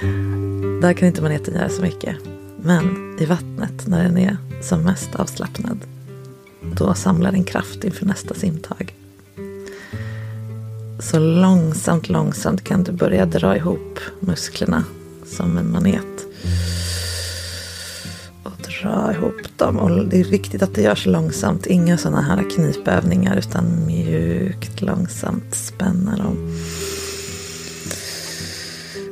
Där 0.80 0.92
kan 0.92 1.08
inte 1.08 1.22
maneten 1.22 1.54
göra 1.54 1.68
så 1.68 1.82
mycket. 1.82 2.16
Men 2.62 3.16
i 3.20 3.24
vattnet, 3.24 3.86
när 3.86 4.04
den 4.04 4.18
är 4.18 4.36
som 4.62 4.82
mest 4.82 5.14
avslappnad, 5.14 5.78
då 6.76 6.94
samlar 6.94 7.32
den 7.32 7.44
kraft 7.44 7.84
inför 7.84 8.06
nästa 8.06 8.34
simtag. 8.34 8.94
Så 11.00 11.18
långsamt, 11.18 12.08
långsamt 12.08 12.64
kan 12.64 12.82
du 12.82 12.92
börja 12.92 13.26
dra 13.26 13.56
ihop 13.56 14.00
musklerna 14.20 14.84
som 15.26 15.58
en 15.58 15.72
manet. 15.72 16.25
Dra 18.86 19.12
ihop 19.12 19.58
dem. 19.58 19.78
Och 19.78 20.06
det 20.06 20.20
är 20.20 20.24
viktigt 20.24 20.62
att 20.62 20.74
det 20.74 20.82
görs 20.82 21.06
långsamt. 21.06 21.66
Inga 21.66 21.98
sådana 21.98 22.22
här 22.22 22.50
knipövningar 22.50 23.36
utan 23.36 23.86
mjukt, 23.86 24.82
långsamt 24.82 25.54
spänna 25.54 26.16
dem. 26.16 26.56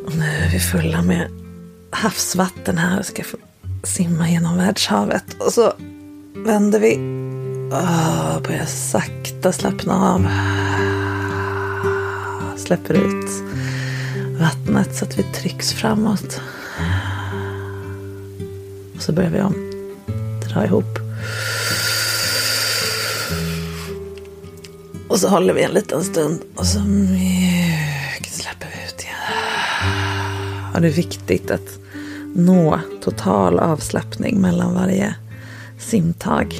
Och 0.07 0.17
nu 0.17 0.25
är 0.25 0.51
vi 0.53 0.59
fulla 0.59 1.03
med 1.03 1.29
havsvatten 1.91 2.79
här 2.79 2.99
och 2.99 3.07
ska 3.07 3.25
få 3.25 3.37
simma 3.83 4.31
genom 4.31 4.57
världshavet. 4.57 5.25
Och 5.39 5.53
så 5.53 5.73
vänder 6.35 6.81
vi. 6.81 6.97
Oh, 7.73 8.43
börjar 8.43 8.67
sakta 8.67 9.53
slappna 9.53 10.15
av. 10.15 10.27
Släpper 12.57 12.95
ut 12.95 13.31
vattnet 14.41 14.97
så 14.97 15.05
att 15.05 15.19
vi 15.19 15.23
trycks 15.23 15.73
framåt. 15.73 16.41
Och 18.97 19.03
så 19.03 19.13
börjar 19.13 19.31
vi 19.31 19.41
om. 19.41 19.64
Dra 20.55 20.65
ihop. 20.65 20.99
Och 25.09 25.19
så 25.19 25.29
håller 25.29 25.55
vi 25.55 25.63
en 25.63 25.71
liten 25.71 26.05
stund 26.05 26.41
och 26.57 26.67
så 26.67 26.81
mjukt 26.81 28.35
släpper 28.35 28.67
vi 28.67 28.87
ut 28.87 29.03
igen. 29.03 30.75
Och 30.75 30.81
det 30.81 30.89
är 30.89 30.93
viktigt 30.93 31.51
att 31.51 31.79
nå 32.35 32.81
total 33.03 33.59
avslappning 33.59 34.41
mellan 34.41 34.75
varje 34.75 35.15
simtag. 35.79 36.55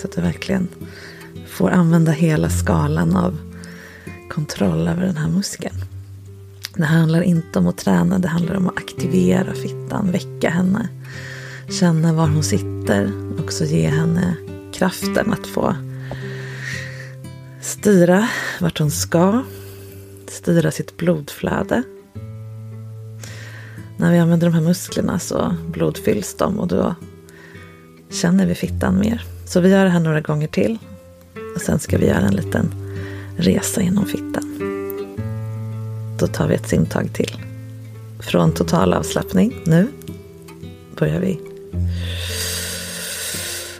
Så 0.00 0.06
att 0.06 0.12
du 0.12 0.20
verkligen 0.20 0.68
får 1.48 1.70
använda 1.70 2.12
hela 2.12 2.50
skalan 2.50 3.16
av 3.16 3.38
kontroll 4.30 4.88
över 4.88 5.02
den 5.02 5.16
här 5.16 5.28
muskeln. 5.28 5.76
Det 6.76 6.84
handlar 6.84 7.22
inte 7.22 7.58
om 7.58 7.66
att 7.66 7.78
träna, 7.78 8.18
det 8.18 8.28
handlar 8.28 8.54
om 8.54 8.68
att 8.68 8.76
aktivera 8.76 9.54
fittan, 9.54 10.10
väcka 10.12 10.50
henne. 10.50 10.88
Känna 11.68 12.12
var 12.12 12.26
hon 12.26 12.42
sitter, 12.42 13.12
också 13.40 13.64
ge 13.64 13.88
henne 13.88 14.36
kraften 14.72 15.32
att 15.32 15.46
få 15.46 15.76
styra 17.60 18.28
vart 18.60 18.78
hon 18.78 18.90
ska, 18.90 19.42
styra 20.28 20.70
sitt 20.70 20.96
blodflöde. 20.96 21.82
När 23.96 24.12
vi 24.12 24.18
använder 24.18 24.46
de 24.46 24.54
här 24.54 24.62
musklerna 24.62 25.18
så 25.18 25.54
blodfylls 25.68 26.34
de 26.34 26.58
och 26.58 26.68
då 26.68 26.94
känner 28.10 28.46
vi 28.46 28.54
fittan 28.54 28.98
mer. 28.98 29.24
Så 29.46 29.60
vi 29.60 29.70
gör 29.70 29.84
det 29.84 29.90
här 29.90 30.00
några 30.00 30.20
gånger 30.20 30.48
till. 30.48 30.78
Och 31.54 31.60
sen 31.60 31.78
ska 31.78 31.98
vi 31.98 32.06
göra 32.06 32.26
en 32.26 32.36
liten 32.36 32.74
resa 33.36 33.82
genom 33.82 34.06
fittan. 34.06 34.58
Då 36.18 36.26
tar 36.26 36.48
vi 36.48 36.54
ett 36.54 36.68
simtag 36.68 37.12
till. 37.12 37.36
Från 38.20 38.52
total 38.52 38.92
avslappning 38.92 39.54
nu 39.66 39.88
börjar 40.96 41.20
vi 41.20 41.53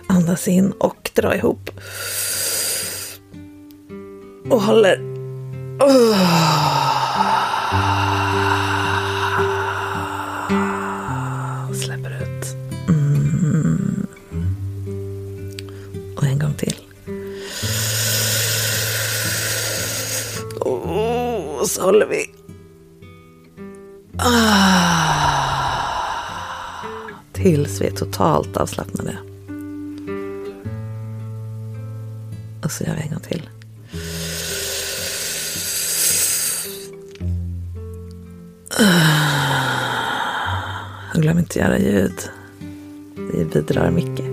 Andas 0.07 0.49
in 0.49 0.73
och 0.73 1.11
dra 1.15 1.37
ihop. 1.37 1.71
Och 4.51 4.63
håller. 4.63 5.01
Och 11.71 11.77
släpper 11.77 12.23
ut. 12.23 12.57
Mm. 12.89 14.07
Och 16.17 16.25
en 16.25 16.39
gång 16.39 16.55
till. 16.55 16.77
Och 20.61 21.71
så 21.71 21.83
håller 21.83 22.07
vi. 22.07 22.31
Ah. 24.19 25.24
Tills 27.45 27.81
vi 27.81 27.87
är 27.87 27.91
totalt 27.91 28.57
avslappnade. 28.57 29.17
Och 32.65 32.71
så 32.71 32.85
gör 32.85 32.95
vi 32.95 33.03
en 33.03 33.09
gång 33.09 33.21
till. 33.21 33.49
Och 41.15 41.23
glöm 41.23 41.39
inte 41.39 41.51
att 41.51 41.57
göra 41.57 41.79
ljud. 41.79 42.31
Det 43.33 43.45
bidrar 43.45 43.91
mycket. 43.91 44.27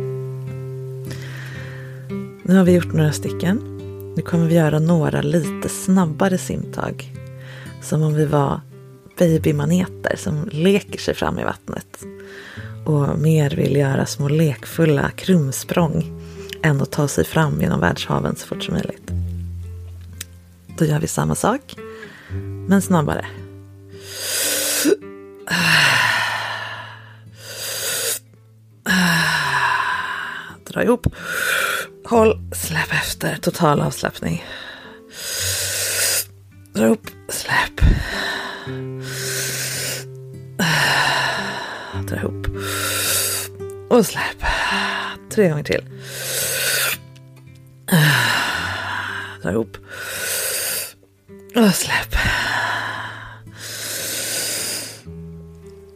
Nu 2.43 2.57
har 2.57 2.63
vi 2.63 2.71
gjort 2.71 2.93
några 2.93 3.11
stycken. 3.11 3.57
Nu 4.15 4.21
kommer 4.21 4.47
vi 4.47 4.55
göra 4.55 4.79
några 4.79 5.21
lite 5.21 5.69
snabbare 5.69 6.37
simtag. 6.37 7.15
Som 7.81 8.01
om 8.01 8.13
vi 8.13 8.25
var 8.25 8.61
babymaneter 9.17 10.15
som 10.17 10.49
leker 10.51 10.99
sig 10.99 11.13
fram 11.13 11.39
i 11.39 11.43
vattnet. 11.43 12.05
Och 12.85 13.19
mer 13.19 13.49
vill 13.49 13.75
göra 13.75 14.05
små 14.05 14.27
lekfulla 14.29 15.09
krumsprång 15.09 16.21
än 16.63 16.81
att 16.81 16.91
ta 16.91 17.07
sig 17.07 17.25
fram 17.25 17.61
genom 17.61 17.79
världshaven 17.79 18.35
så 18.35 18.47
fort 18.47 18.63
som 18.63 18.73
möjligt. 18.73 19.11
Då 20.77 20.85
gör 20.85 20.99
vi 20.99 21.07
samma 21.07 21.35
sak, 21.35 21.75
men 22.67 22.81
snabbare. 22.81 23.25
Dra 30.67 30.83
ihop. 30.83 31.07
Håll, 32.05 32.39
släpp 32.51 32.91
efter. 32.91 33.37
Total 33.41 33.81
avslappning. 33.81 34.45
Dra 36.73 36.85
ihop, 36.85 37.07
släpp. 37.29 37.81
Och 43.91 44.05
släpp. 44.05 44.43
Tre 45.29 45.49
gånger 45.49 45.63
till. 45.63 45.85
Dra 49.41 49.51
ihop. 49.51 49.77
Och 51.55 51.75
släpp. 51.75 52.15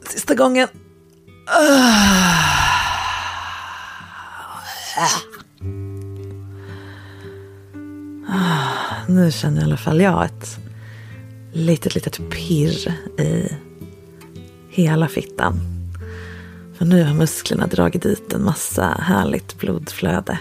Sista 0.09 0.35
gången. 0.35 0.67
Nu 9.07 9.31
känner 9.31 9.61
i 9.61 9.63
alla 9.63 9.77
fall 9.77 10.01
jag 10.01 10.25
ett 10.25 10.59
litet, 11.53 11.95
litet 11.95 12.29
pirr 12.29 12.93
i 13.19 13.53
hela 14.69 15.07
fittan. 15.07 15.74
För 16.77 16.85
nu 16.85 17.03
har 17.03 17.13
musklerna 17.13 17.67
dragit 17.67 18.01
dit 18.01 18.33
en 18.33 18.43
massa 18.43 18.85
härligt 18.85 19.57
blodflöde. 19.57 20.39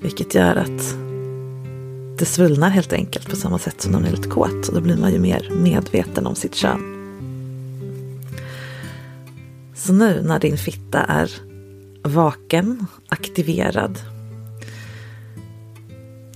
Vilket 0.00 0.34
gör 0.34 0.56
att 0.56 0.94
det 2.18 2.24
svullnar 2.24 2.70
helt 2.70 2.92
enkelt 2.92 3.30
på 3.30 3.36
samma 3.36 3.58
sätt 3.58 3.80
som 3.80 3.92
när 3.92 3.98
man 3.98 4.08
är 4.08 4.12
lite 4.12 4.28
kåt. 4.28 4.68
Och 4.68 4.74
då 4.74 4.80
blir 4.80 4.96
man 4.96 5.12
ju 5.12 5.18
mer 5.18 5.50
medveten 5.50 6.26
om 6.26 6.34
sitt 6.34 6.54
kön. 6.54 6.80
Så 9.74 9.92
nu 9.92 10.22
när 10.22 10.38
din 10.38 10.58
fitta 10.58 10.98
är 10.98 11.30
vaken, 12.02 12.86
aktiverad. 13.08 13.98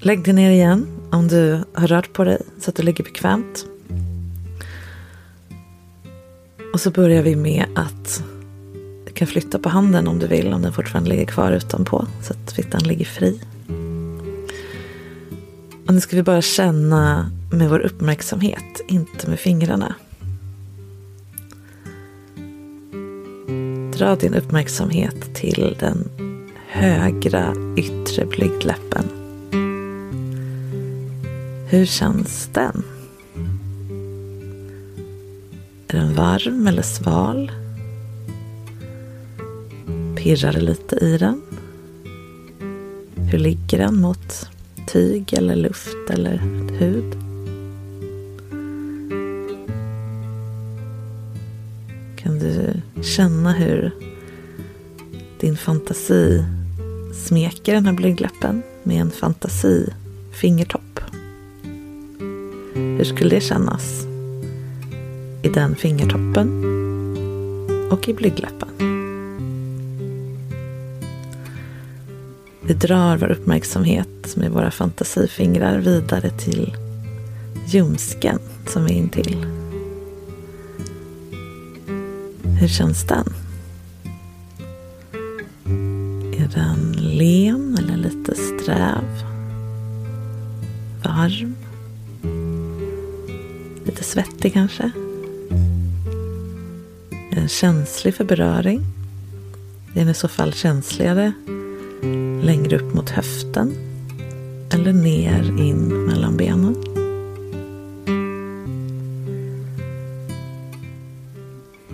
Lägg 0.01 0.25
dig 0.25 0.35
ner 0.35 0.51
igen 0.51 0.87
om 1.11 1.29
du 1.29 1.65
har 1.75 1.87
rört 1.87 2.13
på 2.13 2.25
dig 2.25 2.43
så 2.61 2.71
att 2.71 2.77
du 2.77 2.83
ligger 2.83 3.05
bekvämt. 3.05 3.67
Och 6.73 6.81
så 6.81 6.91
börjar 6.91 7.23
vi 7.23 7.37
med 7.37 7.65
att 7.75 8.23
kan 9.19 9.27
flytta 9.27 9.59
på 9.59 9.69
handen 9.69 10.09
om 10.09 10.19
du 10.19 10.27
vill 10.27 10.53
om 10.53 10.63
den 10.63 10.73
fortfarande 10.73 11.11
ligger 11.11 11.25
kvar 11.25 11.53
utanpå 11.53 12.07
så 12.23 12.33
att 12.33 12.53
fittan 12.53 12.83
ligger 12.83 13.05
fri. 13.05 13.41
Och 15.87 15.95
nu 15.95 16.01
ska 16.01 16.17
vi 16.17 16.23
bara 16.23 16.43
känna 16.43 17.31
med 17.53 17.71
vår 17.71 17.81
uppmärksamhet, 17.81 18.81
inte 18.89 19.31
med 19.31 19.39
fingrarna. 19.39 19.95
Dra 23.99 24.17
din 24.17 24.35
uppmärksamhet 24.35 25.35
till 25.35 25.77
den 25.81 26.09
högra 26.69 27.55
yttre 27.77 28.27
blygdläppen. 28.27 29.05
Hur 31.69 31.87
känns 31.87 32.51
den? 32.53 32.85
Är 35.89 35.97
den 35.97 36.15
varm 36.15 36.67
eller 36.67 36.83
sval? 36.83 37.51
Pirrar 40.19 40.53
det 40.53 40.61
lite 40.61 40.97
i 40.97 41.19
den? 41.19 41.43
Hur 43.31 43.39
ligger 43.39 43.79
den 43.79 44.01
mot 44.01 44.51
tyg 44.87 45.33
eller 45.33 45.57
luft 45.57 46.11
eller 46.11 46.37
hud? 46.79 47.17
Kan 52.17 52.39
du 52.39 52.73
känna 53.03 53.53
hur 53.53 53.91
din 55.41 55.57
fantasi 55.57 56.45
smeker 57.15 57.75
den 57.75 57.87
här 57.87 57.93
blygdläppen 57.93 58.63
med 58.83 59.01
en 59.01 59.11
fantasi 59.11 59.87
fingertopp? 60.33 61.01
Hur 62.75 63.05
skulle 63.05 63.31
det 63.31 63.41
kännas 63.41 64.07
i 65.43 65.49
den 65.49 65.77
fingertoppen 65.77 66.65
och 67.91 68.09
i 68.09 68.15
blygdläppen? 68.15 68.68
Vi 72.69 72.75
drar 72.75 73.17
vår 73.17 73.31
uppmärksamhet 73.31 74.37
med 74.37 74.51
våra 74.51 74.71
fantasifingrar 74.71 75.79
vidare 75.79 76.31
till 76.31 76.77
ljumsken 77.67 78.39
som 78.67 78.85
är 78.85 78.93
intill. 78.93 79.47
Hur 82.61 82.69
känns 82.69 83.07
den? 83.07 83.35
Är 86.35 86.49
den 86.55 86.93
len 86.93 87.79
eller 87.79 87.97
lite 87.97 88.35
sträv? 88.35 89.25
Varm? 91.05 91.57
Lite 93.85 94.05
svettig 94.05 94.53
kanske? 94.53 94.91
Är 97.31 97.37
den 97.37 97.49
känslig 97.49 98.15
för 98.15 98.25
beröring? 98.25 98.81
Är 99.95 100.01
den 100.01 100.09
i 100.09 100.15
så 100.15 100.29
fall 100.29 100.53
känsligare 100.53 101.33
längre 102.49 102.77
upp 102.77 102.95
mot 102.95 103.11
höften 103.11 103.75
eller 104.71 104.93
ner 104.93 105.43
in 105.59 106.07
mellan 106.07 106.37
benen? 106.37 106.75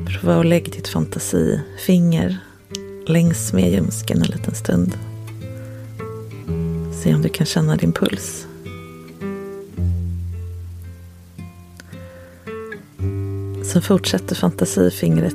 Prova 0.07 0.41
att 0.41 0.47
lägga 0.47 0.73
ditt 0.73 0.89
fantasifinger 0.89 2.39
längs 3.07 3.53
med 3.53 3.73
ljumsken 3.73 4.23
en 4.23 4.27
liten 4.27 4.55
stund. 4.55 4.99
Se 7.03 7.15
om 7.15 7.23
du 7.23 7.29
kan 7.29 7.47
känna 7.47 7.77
din 7.77 7.93
puls. 7.93 8.47
Sen 13.65 13.83
fortsätter 13.83 14.35
fantasifingret 14.35 15.35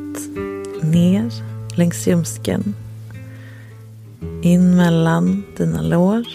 ner 0.81 1.31
längs 1.75 2.07
ljumsken. 2.07 2.75
In 4.41 4.75
mellan 4.75 5.43
dina 5.57 5.81
lår. 5.81 6.25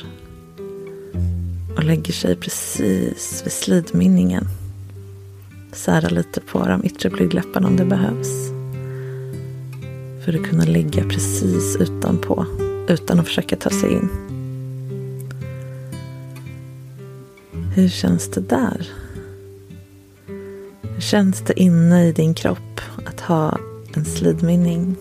Och 1.76 1.84
lägger 1.84 2.12
sig 2.12 2.36
precis 2.36 3.42
vid 3.44 3.52
slidminningen. 3.52 4.44
Sära 5.72 6.08
lite 6.08 6.40
på 6.40 6.58
de 6.58 6.84
yttre 6.84 7.10
blygdläpparna 7.10 7.68
om 7.68 7.76
det 7.76 7.84
behövs. 7.84 8.48
För 10.24 10.34
att 10.34 10.50
kunna 10.50 10.64
ligga 10.64 11.04
precis 11.04 11.76
utanpå. 11.76 12.46
Utan 12.88 13.20
att 13.20 13.26
försöka 13.26 13.56
ta 13.56 13.70
sig 13.70 13.92
in. 13.92 14.08
Hur 17.74 17.88
känns 17.88 18.30
det 18.30 18.40
där? 18.40 18.88
Hur 20.82 21.00
känns 21.00 21.40
det 21.40 21.60
inne 21.60 22.08
i 22.08 22.12
din 22.12 22.34
kropp 22.34 22.80
att 23.06 23.20
ha 23.20 23.58
en 23.94 24.04
slidminning? 24.04 24.96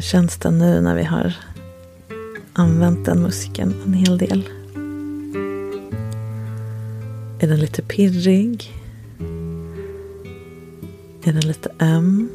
Hur 0.00 0.04
känns 0.04 0.36
det 0.36 0.50
nu 0.50 0.80
när 0.80 0.94
vi 0.94 1.04
har 1.04 1.34
använt 2.52 3.04
den 3.04 3.22
muskeln 3.22 3.74
en 3.86 3.94
hel 3.94 4.18
del? 4.18 4.48
Är 7.40 7.48
den 7.48 7.60
lite 7.60 7.82
pirrig? 7.82 8.72
Är 11.24 11.32
den 11.32 11.40
lite 11.40 11.70
öm? 11.78 12.28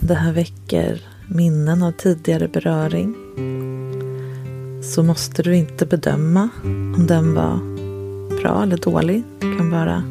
Det 0.00 0.14
här 0.14 0.32
väcker 0.32 1.00
minnen 1.28 1.82
av 1.82 1.92
tidigare 1.92 2.48
beröring. 2.48 3.14
så 4.82 5.02
måste 5.02 5.42
du 5.42 5.56
inte 5.56 5.86
bedöma 5.86 6.48
om 6.64 7.06
den 7.08 7.34
var 7.34 7.58
bra 8.42 8.62
eller 8.62 8.76
dålig. 8.76 9.22
Du 9.38 9.56
kan 9.56 9.70
bara 9.70 10.02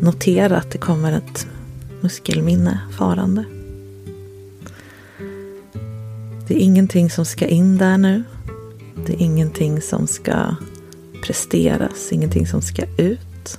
notera 0.00 0.56
att 0.56 0.70
det 0.70 0.78
kommer 0.78 1.12
ett 1.12 1.46
muskelminne 2.00 2.80
farande. 2.98 3.44
Det 6.48 6.54
är 6.54 6.58
ingenting 6.58 7.10
som 7.10 7.24
ska 7.24 7.46
in 7.46 7.78
där 7.78 7.98
nu. 7.98 8.22
Det 9.06 9.12
är 9.12 9.22
ingenting 9.22 9.80
som 9.80 10.06
ska 10.06 10.54
presteras, 11.22 12.12
ingenting 12.12 12.46
som 12.46 12.62
ska 12.62 12.82
ut. 12.98 13.58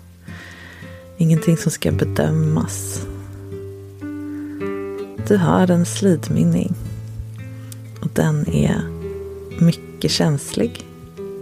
Ingenting 1.17 1.57
som 1.57 1.71
ska 1.71 1.91
bedömas. 1.91 3.05
Du 5.27 5.37
har 5.37 5.71
en 5.71 5.85
slidmynning. 5.85 6.75
Och 8.01 8.09
den 8.13 8.49
är 8.49 8.81
mycket 9.59 10.11
känslig. 10.11 10.85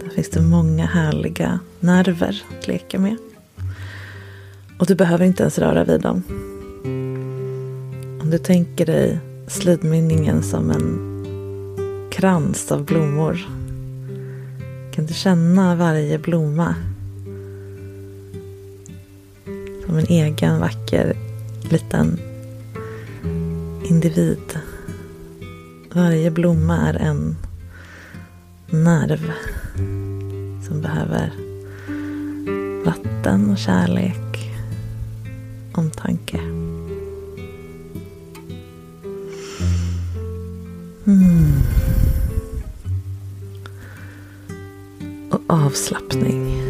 Där 0.04 0.10
finns 0.10 0.30
det 0.30 0.42
många 0.42 0.86
härliga 0.86 1.60
nerver 1.80 2.42
att 2.58 2.68
leka 2.68 2.98
med. 2.98 3.16
Och 4.78 4.86
du 4.86 4.94
behöver 4.94 5.24
inte 5.24 5.42
ens 5.42 5.58
röra 5.58 5.84
vid 5.84 6.00
dem. 6.00 6.22
Om 8.28 8.32
du 8.32 8.38
tänker 8.38 8.86
dig 8.86 9.18
slidmynningen 9.46 10.42
som 10.42 10.70
en 10.70 10.98
krans 12.10 12.72
av 12.72 12.84
blommor 12.84 13.38
kan 14.92 15.06
du 15.06 15.14
känna 15.14 15.76
varje 15.76 16.18
blomma 16.18 16.74
som 19.86 19.98
en 19.98 20.06
egen 20.08 20.60
vacker 20.60 21.16
liten 21.70 22.20
individ. 23.84 24.58
Varje 25.92 26.30
blomma 26.30 26.76
är 26.76 26.94
en 26.94 27.36
nerv 28.66 29.32
som 30.68 30.80
behöver 30.80 31.32
vatten 32.84 33.50
och 33.50 33.58
kärlek, 33.58 34.52
omtanke. 35.72 36.57
Avslappning. 45.48 46.62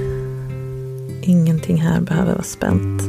Ingenting 1.22 1.76
här 1.76 2.00
behöver 2.00 2.32
vara 2.32 2.42
spänt. 2.42 3.02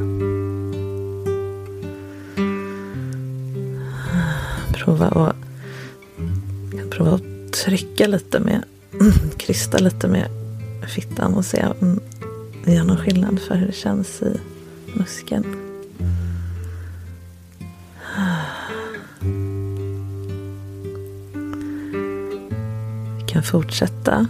Prova 4.74 5.08
att, 5.08 5.36
prova 6.92 7.12
att 7.12 7.54
trycka 7.54 8.08
lite 8.08 8.40
med, 8.40 8.64
krysta 9.38 9.78
lite 9.78 10.08
med 10.08 10.28
fittan 10.88 11.34
och 11.34 11.46
se 11.46 11.66
om 11.80 12.00
det 12.66 12.74
gör 12.74 12.84
någon 12.84 12.98
skillnad 12.98 13.40
för 13.40 13.56
hur 13.56 13.68
det 13.68 13.74
känns 13.74 14.22
i 14.22 14.40
muskeln. 14.94 15.46
Vi 23.18 23.24
kan 23.28 23.44
fortsätta 23.44 24.28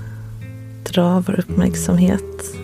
dra 1.00 1.24
vår 1.28 1.40
uppmärksamhet 1.40 2.56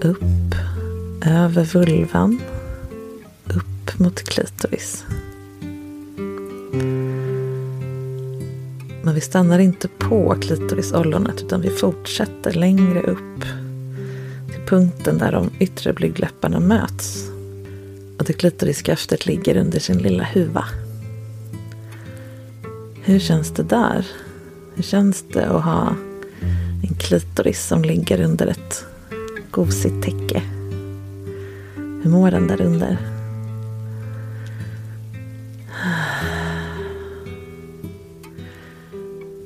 upp 0.00 0.54
över 1.26 1.64
vulvan, 1.64 2.40
upp 3.44 3.98
mot 3.98 4.22
klitoris. 4.22 5.04
Men 9.02 9.14
vi 9.14 9.20
stannar 9.20 9.58
inte 9.58 9.88
på 9.88 10.36
klitorisollonet 10.40 11.42
utan 11.42 11.60
vi 11.60 11.70
fortsätter 11.70 12.52
längre 12.52 13.02
upp 13.02 13.40
till 14.52 14.66
punkten 14.66 15.18
där 15.18 15.32
de 15.32 15.50
yttre 15.58 15.92
blygdläpparna 15.92 16.60
möts. 16.60 17.30
Och 18.18 18.24
det 18.24 18.32
klitoriskaftet 18.32 19.26
ligger 19.26 19.56
under 19.56 19.78
sin 19.78 19.98
lilla 19.98 20.24
huva. 20.24 20.64
Hur 23.02 23.18
känns 23.18 23.50
det 23.50 23.62
där? 23.62 24.06
Hur 24.74 24.82
känns 24.82 25.24
det 25.32 25.46
att 25.46 25.64
ha 25.64 25.94
en 26.94 26.98
klitoris 26.98 27.66
som 27.66 27.82
ligger 27.82 28.20
under 28.20 28.46
ett 28.46 28.84
gosigt 29.50 30.02
täcke? 30.02 30.42
Hur 31.76 32.10
mår 32.10 32.30
den 32.30 32.46
där 32.46 32.60
under? 32.60 32.98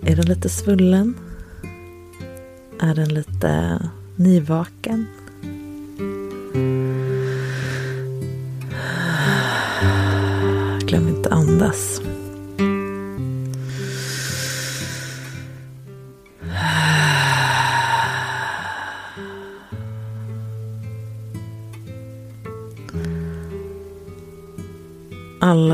Är 0.02 0.16
den 0.16 0.26
lite 0.26 0.48
svullen? 0.48 1.14
Är 2.80 2.94
den 2.94 3.08
lite 3.08 3.78
nyvaken? 4.16 5.06
Glöm 10.86 11.08
inte 11.08 11.30
andas. 11.30 12.00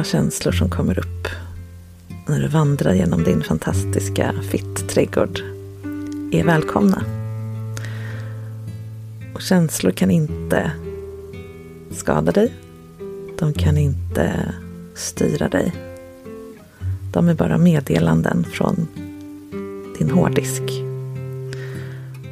Alla 0.05 0.11
känslor 0.11 0.53
som 0.53 0.71
kommer 0.71 0.99
upp 0.99 1.29
när 2.27 2.41
du 2.41 2.49
vandrar 2.49 2.95
genom 2.95 3.25
din 3.25 3.43
fantastiska 3.43 4.35
fitt-trädgård 4.51 5.41
är 6.33 6.45
välkomna. 6.45 7.05
Och 9.35 9.43
känslor 9.43 9.91
kan 9.91 10.11
inte 10.11 10.71
skada 11.91 12.33
dig. 12.33 12.53
De 13.39 13.53
kan 13.53 13.79
inte 13.79 14.55
styra 14.95 15.49
dig. 15.49 15.75
De 17.13 17.29
är 17.29 17.35
bara 17.35 17.59
meddelanden 17.59 18.45
från 18.45 18.87
din 19.99 20.11
hårddisk. 20.11 20.63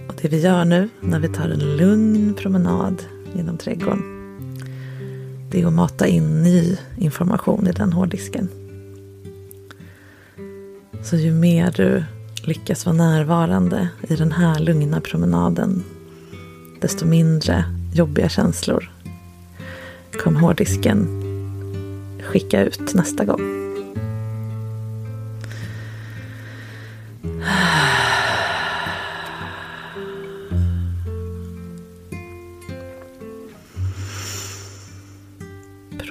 Och 0.09 0.15
det 0.23 0.29
vi 0.29 0.41
gör 0.41 0.65
nu 0.65 0.89
när 1.01 1.19
vi 1.19 1.29
tar 1.29 1.49
en 1.49 1.77
lugn 1.77 2.35
promenad 2.35 3.03
genom 3.35 3.59
trädgården 3.59 4.22
det 5.53 5.61
är 5.61 5.67
att 5.67 5.73
mata 5.73 6.07
in 6.07 6.43
ny 6.43 6.77
information 6.99 7.67
i 7.67 7.73
den 7.73 7.93
hårddisken. 7.93 8.49
Så 11.03 11.17
ju 11.17 11.33
mer 11.33 11.73
du 11.77 12.05
lyckas 12.45 12.87
vara 12.87 12.97
närvarande 12.97 13.89
i 14.09 14.17
den 14.17 14.33
här 14.33 14.59
lugna 14.59 15.01
promenaden, 15.01 15.85
desto 16.81 17.07
mindre 17.07 17.65
jobbiga 17.95 18.29
känslor 18.29 18.91
kommer 20.23 20.41
hårddisken 20.41 21.23
skicka 22.23 22.65
ut 22.65 22.95
nästa 22.95 23.25
gång. 23.25 23.62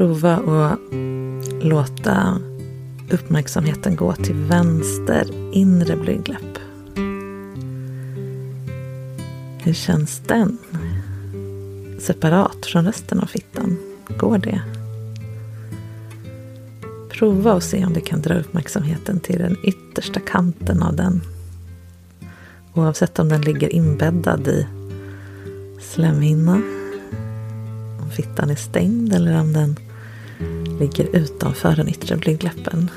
Prova 0.01 0.35
att 0.35 0.79
låta 1.63 2.39
uppmärksamheten 3.09 3.95
gå 3.95 4.13
till 4.13 4.35
vänster 4.35 5.53
inre 5.53 5.95
blygdläpp. 5.95 6.57
Hur 9.63 9.73
känns 9.73 10.21
den? 10.27 10.57
Separat 11.99 12.65
från 12.65 12.85
resten 12.85 13.19
av 13.19 13.25
fittan. 13.25 13.77
Går 14.07 14.37
det? 14.37 14.61
Prova 17.09 17.53
och 17.53 17.63
se 17.63 17.85
om 17.85 17.93
du 17.93 18.01
kan 18.01 18.21
dra 18.21 18.39
uppmärksamheten 18.39 19.19
till 19.19 19.39
den 19.39 19.57
yttersta 19.63 20.19
kanten 20.19 20.83
av 20.83 20.95
den. 20.95 21.21
Oavsett 22.73 23.19
om 23.19 23.29
den 23.29 23.41
ligger 23.41 23.69
inbäddad 23.69 24.47
i 24.47 24.67
slemhinnan, 25.81 26.63
om 28.01 28.09
fittan 28.11 28.49
är 28.49 28.55
stängd 28.55 29.13
eller 29.13 29.39
om 29.39 29.53
den 29.53 29.75
ligger 30.81 31.15
utanför 31.15 31.75
den 31.75 31.89
yttre 31.89 32.17
blygdläppen 32.17 32.89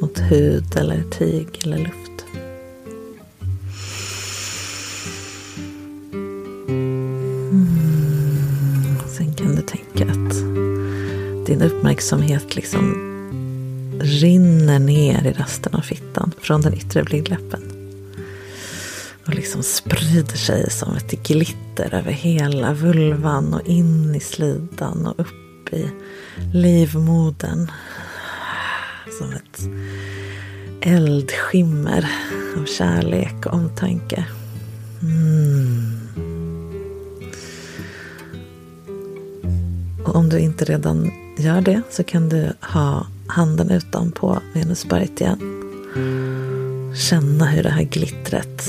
mot 0.00 0.18
hud 0.18 0.76
eller 0.76 1.02
tyg 1.18 1.48
eller 1.64 1.78
luft. 1.78 2.24
Mm. 6.68 7.68
Sen 9.08 9.34
kan 9.34 9.56
du 9.56 9.62
tänka 9.62 10.12
att 10.12 10.34
din 11.46 11.62
uppmärksamhet 11.62 12.56
liksom 12.56 13.06
rinner 14.00 14.78
ner 14.78 15.26
i 15.26 15.32
resten 15.32 15.74
av 15.74 15.80
fittan 15.80 16.32
från 16.40 16.60
den 16.60 16.74
yttre 16.74 17.02
blygdläppen. 17.04 17.62
Och 19.26 19.34
liksom 19.34 19.62
sprider 19.62 20.36
sig 20.36 20.70
som 20.70 20.96
ett 20.96 21.22
glitter 21.22 21.94
över 21.94 22.12
hela 22.12 22.72
vulvan 22.72 23.54
och 23.54 23.66
in 23.66 24.14
i 24.14 24.20
slidan 24.20 25.06
och 25.06 25.20
upp 25.20 25.49
i 25.72 25.90
livmodern. 26.52 27.70
Som 29.18 29.32
ett 29.32 29.68
eldskimmer 30.80 32.10
av 32.56 32.64
kärlek 32.64 33.46
och 33.46 33.54
omtanke. 33.54 34.24
Mm. 35.02 36.00
Och 40.04 40.16
om 40.16 40.28
du 40.28 40.38
inte 40.38 40.64
redan 40.64 41.10
gör 41.38 41.60
det 41.60 41.82
så 41.90 42.04
kan 42.04 42.28
du 42.28 42.52
ha 42.60 43.06
handen 43.26 43.70
utanpå 43.70 44.38
Venusberget 44.52 45.20
igen. 45.20 45.38
Känna 46.94 47.46
hur 47.46 47.62
det 47.62 47.70
här 47.70 47.82
glittret, 47.82 48.68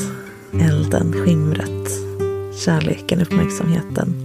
elden, 0.59 1.13
skimret, 1.13 1.91
kärleken, 2.65 3.21
uppmärksamheten 3.21 4.20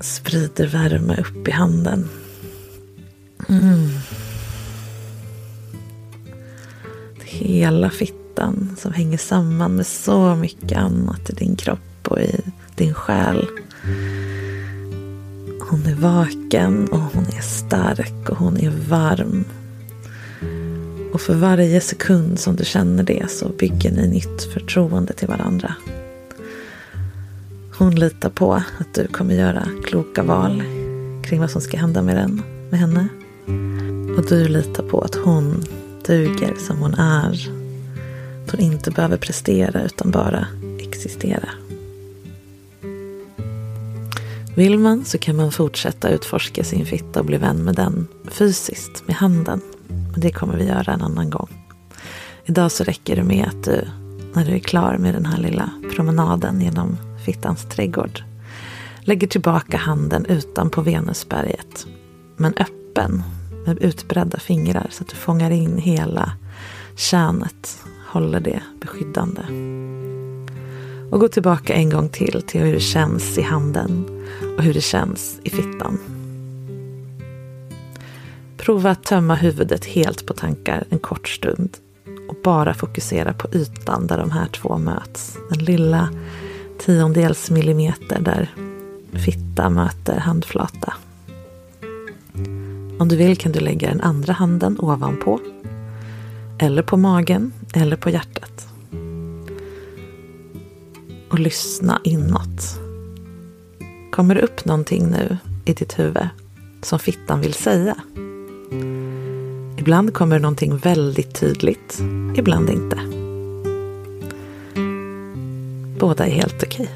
sprider 0.00 0.66
värme 0.66 1.16
upp 1.16 1.48
i 1.48 1.50
handen. 1.50 2.08
Mm. 3.48 3.88
Hela 7.24 7.90
fittan 7.90 8.76
som 8.78 8.92
hänger 8.92 9.18
samman 9.18 9.76
med 9.76 9.86
så 9.86 10.34
mycket 10.34 10.78
annat 10.78 11.30
i 11.30 11.32
din 11.32 11.56
kropp 11.56 12.08
och 12.08 12.20
i 12.20 12.40
din 12.76 12.94
själ. 12.94 13.46
Hon 15.70 15.86
är 15.86 15.94
vaken 15.94 16.88
och 16.88 17.00
hon 17.00 17.26
är 17.26 17.42
stark 17.42 18.28
och 18.28 18.36
hon 18.36 18.56
är 18.56 18.70
varm. 18.70 19.44
Och 21.12 21.20
för 21.20 21.34
varje 21.34 21.80
sekund 21.80 22.38
som 22.38 22.56
du 22.56 22.64
känner 22.64 23.02
det 23.02 23.30
så 23.30 23.48
bygger 23.48 23.92
ni 23.92 24.08
nytt 24.08 24.42
förtroende 24.42 25.12
till 25.12 25.28
varandra. 25.28 25.74
Hon 27.78 27.94
litar 27.94 28.30
på 28.30 28.54
att 28.54 28.94
du 28.94 29.06
kommer 29.06 29.34
göra 29.34 29.68
kloka 29.84 30.22
val 30.22 30.62
kring 31.24 31.40
vad 31.40 31.50
som 31.50 31.60
ska 31.60 31.76
hända 31.76 32.02
med, 32.02 32.16
den, 32.16 32.42
med 32.70 32.80
henne. 32.80 33.08
Och 34.16 34.28
du 34.28 34.48
litar 34.48 34.82
på 34.82 35.00
att 35.00 35.14
hon 35.14 35.64
duger 36.06 36.54
som 36.58 36.78
hon 36.78 36.94
är. 36.94 37.48
Att 38.44 38.50
hon 38.50 38.60
inte 38.60 38.90
behöver 38.90 39.16
prestera 39.16 39.82
utan 39.82 40.10
bara 40.10 40.46
existera. 40.78 41.48
Vill 44.56 44.78
man 44.78 45.04
så 45.04 45.18
kan 45.18 45.36
man 45.36 45.52
fortsätta 45.52 46.08
utforska 46.08 46.64
sin 46.64 46.86
fitta 46.86 47.20
och 47.20 47.26
bli 47.26 47.36
vän 47.36 47.64
med 47.64 47.74
den 47.74 48.06
fysiskt, 48.28 49.02
med 49.06 49.16
handen. 49.16 49.60
Men 49.88 50.20
det 50.20 50.30
kommer 50.30 50.56
vi 50.56 50.64
göra 50.64 50.92
en 50.92 51.02
annan 51.02 51.30
gång. 51.30 51.48
Idag 52.44 52.72
så 52.72 52.84
räcker 52.84 53.16
det 53.16 53.24
med 53.24 53.48
att 53.48 53.64
du, 53.64 53.88
när 54.32 54.44
du 54.44 54.54
är 54.54 54.58
klar 54.58 54.98
med 54.98 55.14
den 55.14 55.26
här 55.26 55.38
lilla 55.38 55.70
promenaden 55.94 56.60
genom 56.60 56.96
fittans 57.32 57.64
trädgård, 57.64 58.22
lägger 59.00 59.26
tillbaka 59.26 59.76
handen 59.76 60.26
utanpå 60.26 60.80
Venusberget. 60.80 61.86
Men 62.36 62.54
öppen, 62.56 63.22
med 63.66 63.78
utbredda 63.78 64.38
fingrar 64.38 64.86
så 64.90 65.02
att 65.02 65.08
du 65.08 65.16
fångar 65.16 65.50
in 65.50 65.78
hela 65.78 66.32
kärnet, 66.96 67.84
håller 68.08 68.40
det 68.40 68.62
beskyddande. 68.80 69.42
Och 71.10 71.20
gå 71.20 71.28
tillbaka 71.28 71.74
en 71.74 71.90
gång 71.90 72.08
till 72.08 72.42
till 72.46 72.60
hur 72.60 72.72
det 72.72 72.80
känns 72.80 73.38
i 73.38 73.42
handen 73.42 74.24
och 74.56 74.62
hur 74.62 74.74
det 74.74 74.80
känns 74.80 75.40
i 75.42 75.50
fittan. 75.50 75.98
Prova 78.56 78.90
att 78.90 79.04
tömma 79.04 79.34
huvudet 79.34 79.84
helt 79.84 80.26
på 80.26 80.32
tankar 80.34 80.84
en 80.90 80.98
kort 80.98 81.28
stund 81.28 81.76
och 82.28 82.36
bara 82.44 82.74
fokusera 82.74 83.32
på 83.32 83.48
ytan 83.52 84.06
där 84.06 84.18
de 84.18 84.30
här 84.30 84.46
två 84.46 84.78
möts. 84.78 85.38
Den 85.50 85.58
lilla 85.58 86.08
tiondels 86.78 87.50
millimeter 87.50 88.20
där 88.20 88.54
fitta 89.12 89.70
möter 89.70 90.18
handflata. 90.18 90.94
Om 92.98 93.08
du 93.08 93.16
vill 93.16 93.36
kan 93.36 93.52
du 93.52 93.60
lägga 93.60 93.88
den 93.88 94.00
andra 94.00 94.32
handen 94.32 94.76
ovanpå 94.80 95.40
eller 96.58 96.82
på 96.82 96.96
magen 96.96 97.52
eller 97.74 97.96
på 97.96 98.10
hjärtat. 98.10 98.68
Och 101.30 101.38
lyssna 101.38 102.00
inåt. 102.04 102.80
Kommer 104.12 104.34
det 104.34 104.40
upp 104.40 104.64
någonting 104.64 105.10
nu 105.10 105.36
i 105.64 105.72
ditt 105.72 105.98
huvud 105.98 106.28
som 106.82 106.98
fittan 106.98 107.40
vill 107.40 107.54
säga? 107.54 107.96
Ibland 109.76 110.14
kommer 110.14 110.36
det 110.36 110.42
någonting 110.42 110.76
väldigt 110.76 111.34
tydligt, 111.34 112.02
ibland 112.36 112.70
inte. 112.70 113.17
Båda 115.98 116.26
är 116.26 116.30
helt 116.30 116.62
okej. 116.62 116.90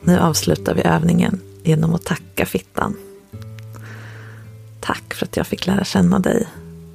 Nu 0.00 0.18
avslutar 0.18 0.74
vi 0.74 0.82
övningen 0.82 1.40
genom 1.62 1.94
att 1.94 2.04
tacka 2.04 2.46
fittan. 2.46 2.96
Tack 4.80 5.14
för 5.14 5.26
att 5.26 5.36
jag 5.36 5.46
fick 5.46 5.66
lära 5.66 5.84
känna 5.84 6.18
dig 6.18 6.48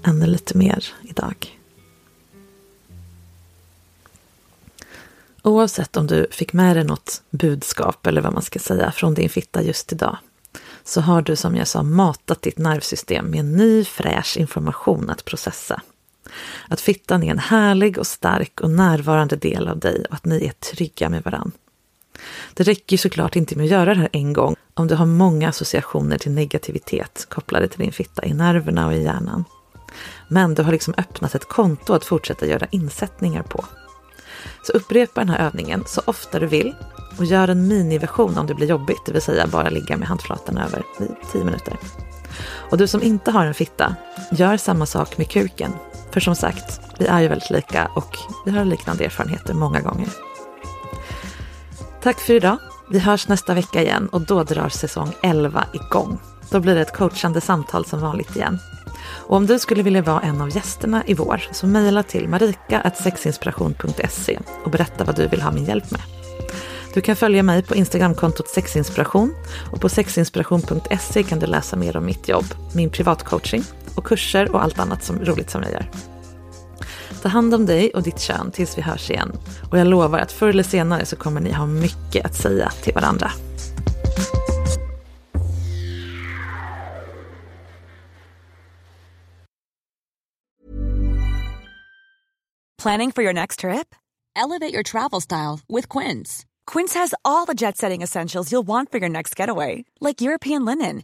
ännu 0.04 0.26
lite 0.26 0.58
mer 0.58 0.86
idag. 1.04 1.60
Oavsett 5.44 5.98
om 5.98 6.08
du 6.08 6.28
fick 6.32 6.54
med 6.54 6.76
dig 6.76 6.84
något 6.84 7.22
budskap 7.30 8.08
eller 8.08 8.22
vad 8.22 8.34
man 8.34 8.44
ska 8.44 8.60
säga 8.60 8.92
från 8.92 9.14
din 9.14 9.30
fitta 9.30 9.64
just 9.64 9.92
idag 9.92 10.18
så 10.84 11.02
har 11.02 11.22
du 11.22 11.36
som 11.36 11.56
jag 11.56 11.68
sa 11.68 11.84
matat 11.84 12.42
ditt 12.42 12.58
nervsystem 12.58 13.32
med 13.32 13.46
ny 13.46 13.84
fräsch 13.84 14.38
information 14.38 15.10
att 15.10 15.26
processa. 15.26 15.82
Att 16.68 16.82
fittan 16.82 17.24
är 17.24 17.32
en 17.32 17.40
härlig 17.40 17.98
och 17.98 18.08
stark 18.08 18.62
och 18.62 18.70
närvarande 18.70 19.36
del 19.36 19.68
av 19.68 19.80
dig 19.80 20.06
och 20.10 20.16
att 20.16 20.26
ni 20.26 20.46
är 20.46 20.52
trygga 20.52 21.10
med 21.10 21.24
varann. 21.24 21.52
Det 22.54 22.64
räcker 22.64 22.98
såklart 22.98 23.36
inte 23.36 23.56
med 23.56 23.64
att 23.64 23.72
göra 23.72 23.94
det 23.94 24.00
här 24.00 24.10
en 24.12 24.34
gång 24.34 24.56
om 24.74 24.88
du 24.88 24.96
har 24.96 25.06
många 25.06 25.50
associationer 25.50 26.18
till 26.18 26.32
negativitet 26.32 27.26
kopplade 27.30 27.68
till 27.68 27.80
din 27.80 27.92
fitta 27.92 28.26
i 28.26 28.34
nerverna 28.34 28.88
och 28.88 28.94
i 28.94 29.04
hjärnan. 29.04 29.46
Men 30.28 30.56
du 30.56 30.64
har 30.64 30.72
liksom 30.72 30.94
öppnat 30.98 31.36
ett 31.36 31.48
konto 31.48 31.94
att 31.94 32.06
fortsätta 32.06 32.46
göra 32.46 32.68
insättningar 32.72 33.44
på. 33.44 33.66
Så 34.64 34.72
upprepa 34.72 35.22
den 35.22 35.30
här 35.30 35.48
övningen 35.48 35.84
så 35.88 36.02
ofta 36.06 36.40
du 36.40 36.48
vill 36.48 36.76
och 37.18 37.26
gör 37.26 37.48
en 37.48 37.68
miniversion 37.68 38.38
om 38.38 38.48
det 38.48 38.54
blir 38.54 38.68
jobbigt, 38.68 39.06
det 39.06 39.12
vill 39.12 39.22
säga 39.22 39.48
bara 39.48 39.70
ligga 39.70 39.98
med 39.98 40.08
handflatan 40.08 40.58
över 40.58 40.80
i 40.80 41.32
10 41.32 41.44
minuter. 41.44 41.78
Och 42.48 42.78
du 42.78 42.88
som 42.88 43.04
inte 43.04 43.32
har 43.32 43.46
en 43.46 43.54
fitta, 43.54 43.96
gör 44.32 44.58
samma 44.58 44.86
sak 44.86 45.18
med 45.18 45.30
kuken. 45.30 45.72
För 46.12 46.20
som 46.20 46.36
sagt, 46.36 46.82
vi 47.00 47.06
är 47.06 47.20
ju 47.20 47.28
väldigt 47.28 47.50
lika 47.50 47.92
och 47.96 48.18
vi 48.46 48.52
har 48.52 48.66
liknande 48.66 49.06
erfarenheter 49.06 49.54
många 49.54 49.82
gånger. 49.82 50.10
Tack 52.02 52.20
för 52.20 52.34
idag. 52.34 52.58
Vi 52.90 53.00
hörs 53.00 53.28
nästa 53.28 53.54
vecka 53.54 53.82
igen 53.82 54.10
och 54.12 54.22
då 54.22 54.44
drar 54.44 54.70
säsong 54.70 55.14
11 55.22 55.66
igång. 55.74 56.20
Då 56.50 56.60
blir 56.60 56.76
det 56.76 56.82
ett 56.82 56.98
coachande 56.98 57.42
samtal 57.42 57.86
som 57.86 58.00
vanligt 58.00 58.36
igen. 58.36 58.60
Och 59.28 59.38
om 59.38 59.46
du 59.46 59.60
skulle 59.60 59.84
vilja 59.84 60.02
vara 60.02 60.22
en 60.22 60.42
av 60.42 60.56
gästerna 60.56 61.04
i 61.06 61.14
vår 61.14 61.48
så 61.52 61.68
mejla 61.68 62.04
till 62.04 62.30
marika.sexinspiration.se 62.30 64.40
och 64.64 64.72
berätta 64.72 65.04
vad 65.04 65.16
du 65.16 65.28
vill 65.28 65.42
ha 65.42 65.52
min 65.52 65.66
hjälp 65.66 65.92
med. 65.92 66.02
Du 66.94 67.02
kan 67.02 67.16
följa 67.16 67.44
mig 67.44 67.64
på 67.64 67.76
Instagramkontot 67.76 68.48
sexinspiration 68.48 69.36
och 69.72 69.82
på 69.82 69.90
sexinspiration.se 69.90 71.24
kan 71.24 71.40
du 71.40 71.46
läsa 71.46 71.76
mer 71.76 71.98
om 71.98 72.06
mitt 72.06 72.28
jobb, 72.28 72.46
min 72.74 72.90
privatcoaching 72.90 73.64
och 73.98 74.06
kurser 74.06 74.52
och 74.52 74.64
allt 74.64 74.80
annat 74.80 75.04
som 75.04 75.20
roligt 75.26 75.50
som 75.50 75.64
jag 75.64 75.72
gör. 75.72 75.92
Ta 77.22 77.30
hand 77.30 77.54
om 77.54 77.66
dig 77.66 77.92
och 77.94 78.04
ditt 78.04 78.20
kön 78.20 78.52
tills 78.52 78.78
vi 78.78 78.82
hörs 78.82 79.10
igen. 79.10 79.32
Och 79.72 79.78
jag 79.78 79.88
lovar 79.88 80.20
att 80.20 80.32
förr 80.32 80.50
eller 80.50 80.64
senare 80.64 81.06
så 81.06 81.16
kommer 81.16 81.42
ni 81.42 81.52
ha 81.52 81.66
mycket 81.66 82.26
att 82.26 82.36
säga 82.36 82.70
till 82.84 82.94
varandra. 82.94 83.32
Planning 92.82 93.12
for 93.12 93.24
your 93.24 93.34
next 93.34 93.60
trip? 93.60 93.96
Elevate 94.36 94.74
your 94.74 94.84
travel 94.84 95.20
style 95.20 95.60
with 95.68 95.90
Quince. 95.90 96.46
Quince 96.68 96.94
has 96.94 97.14
all 97.24 97.46
the 97.46 97.56
jet 97.56 97.78
setting 97.78 98.04
essentials 98.04 98.52
you'll 98.52 98.68
want 98.68 98.92
for 98.92 99.00
your 99.00 99.10
next 99.10 99.40
getaway, 99.40 99.86
like 100.00 100.22
European 100.22 100.64
linen, 100.66 101.04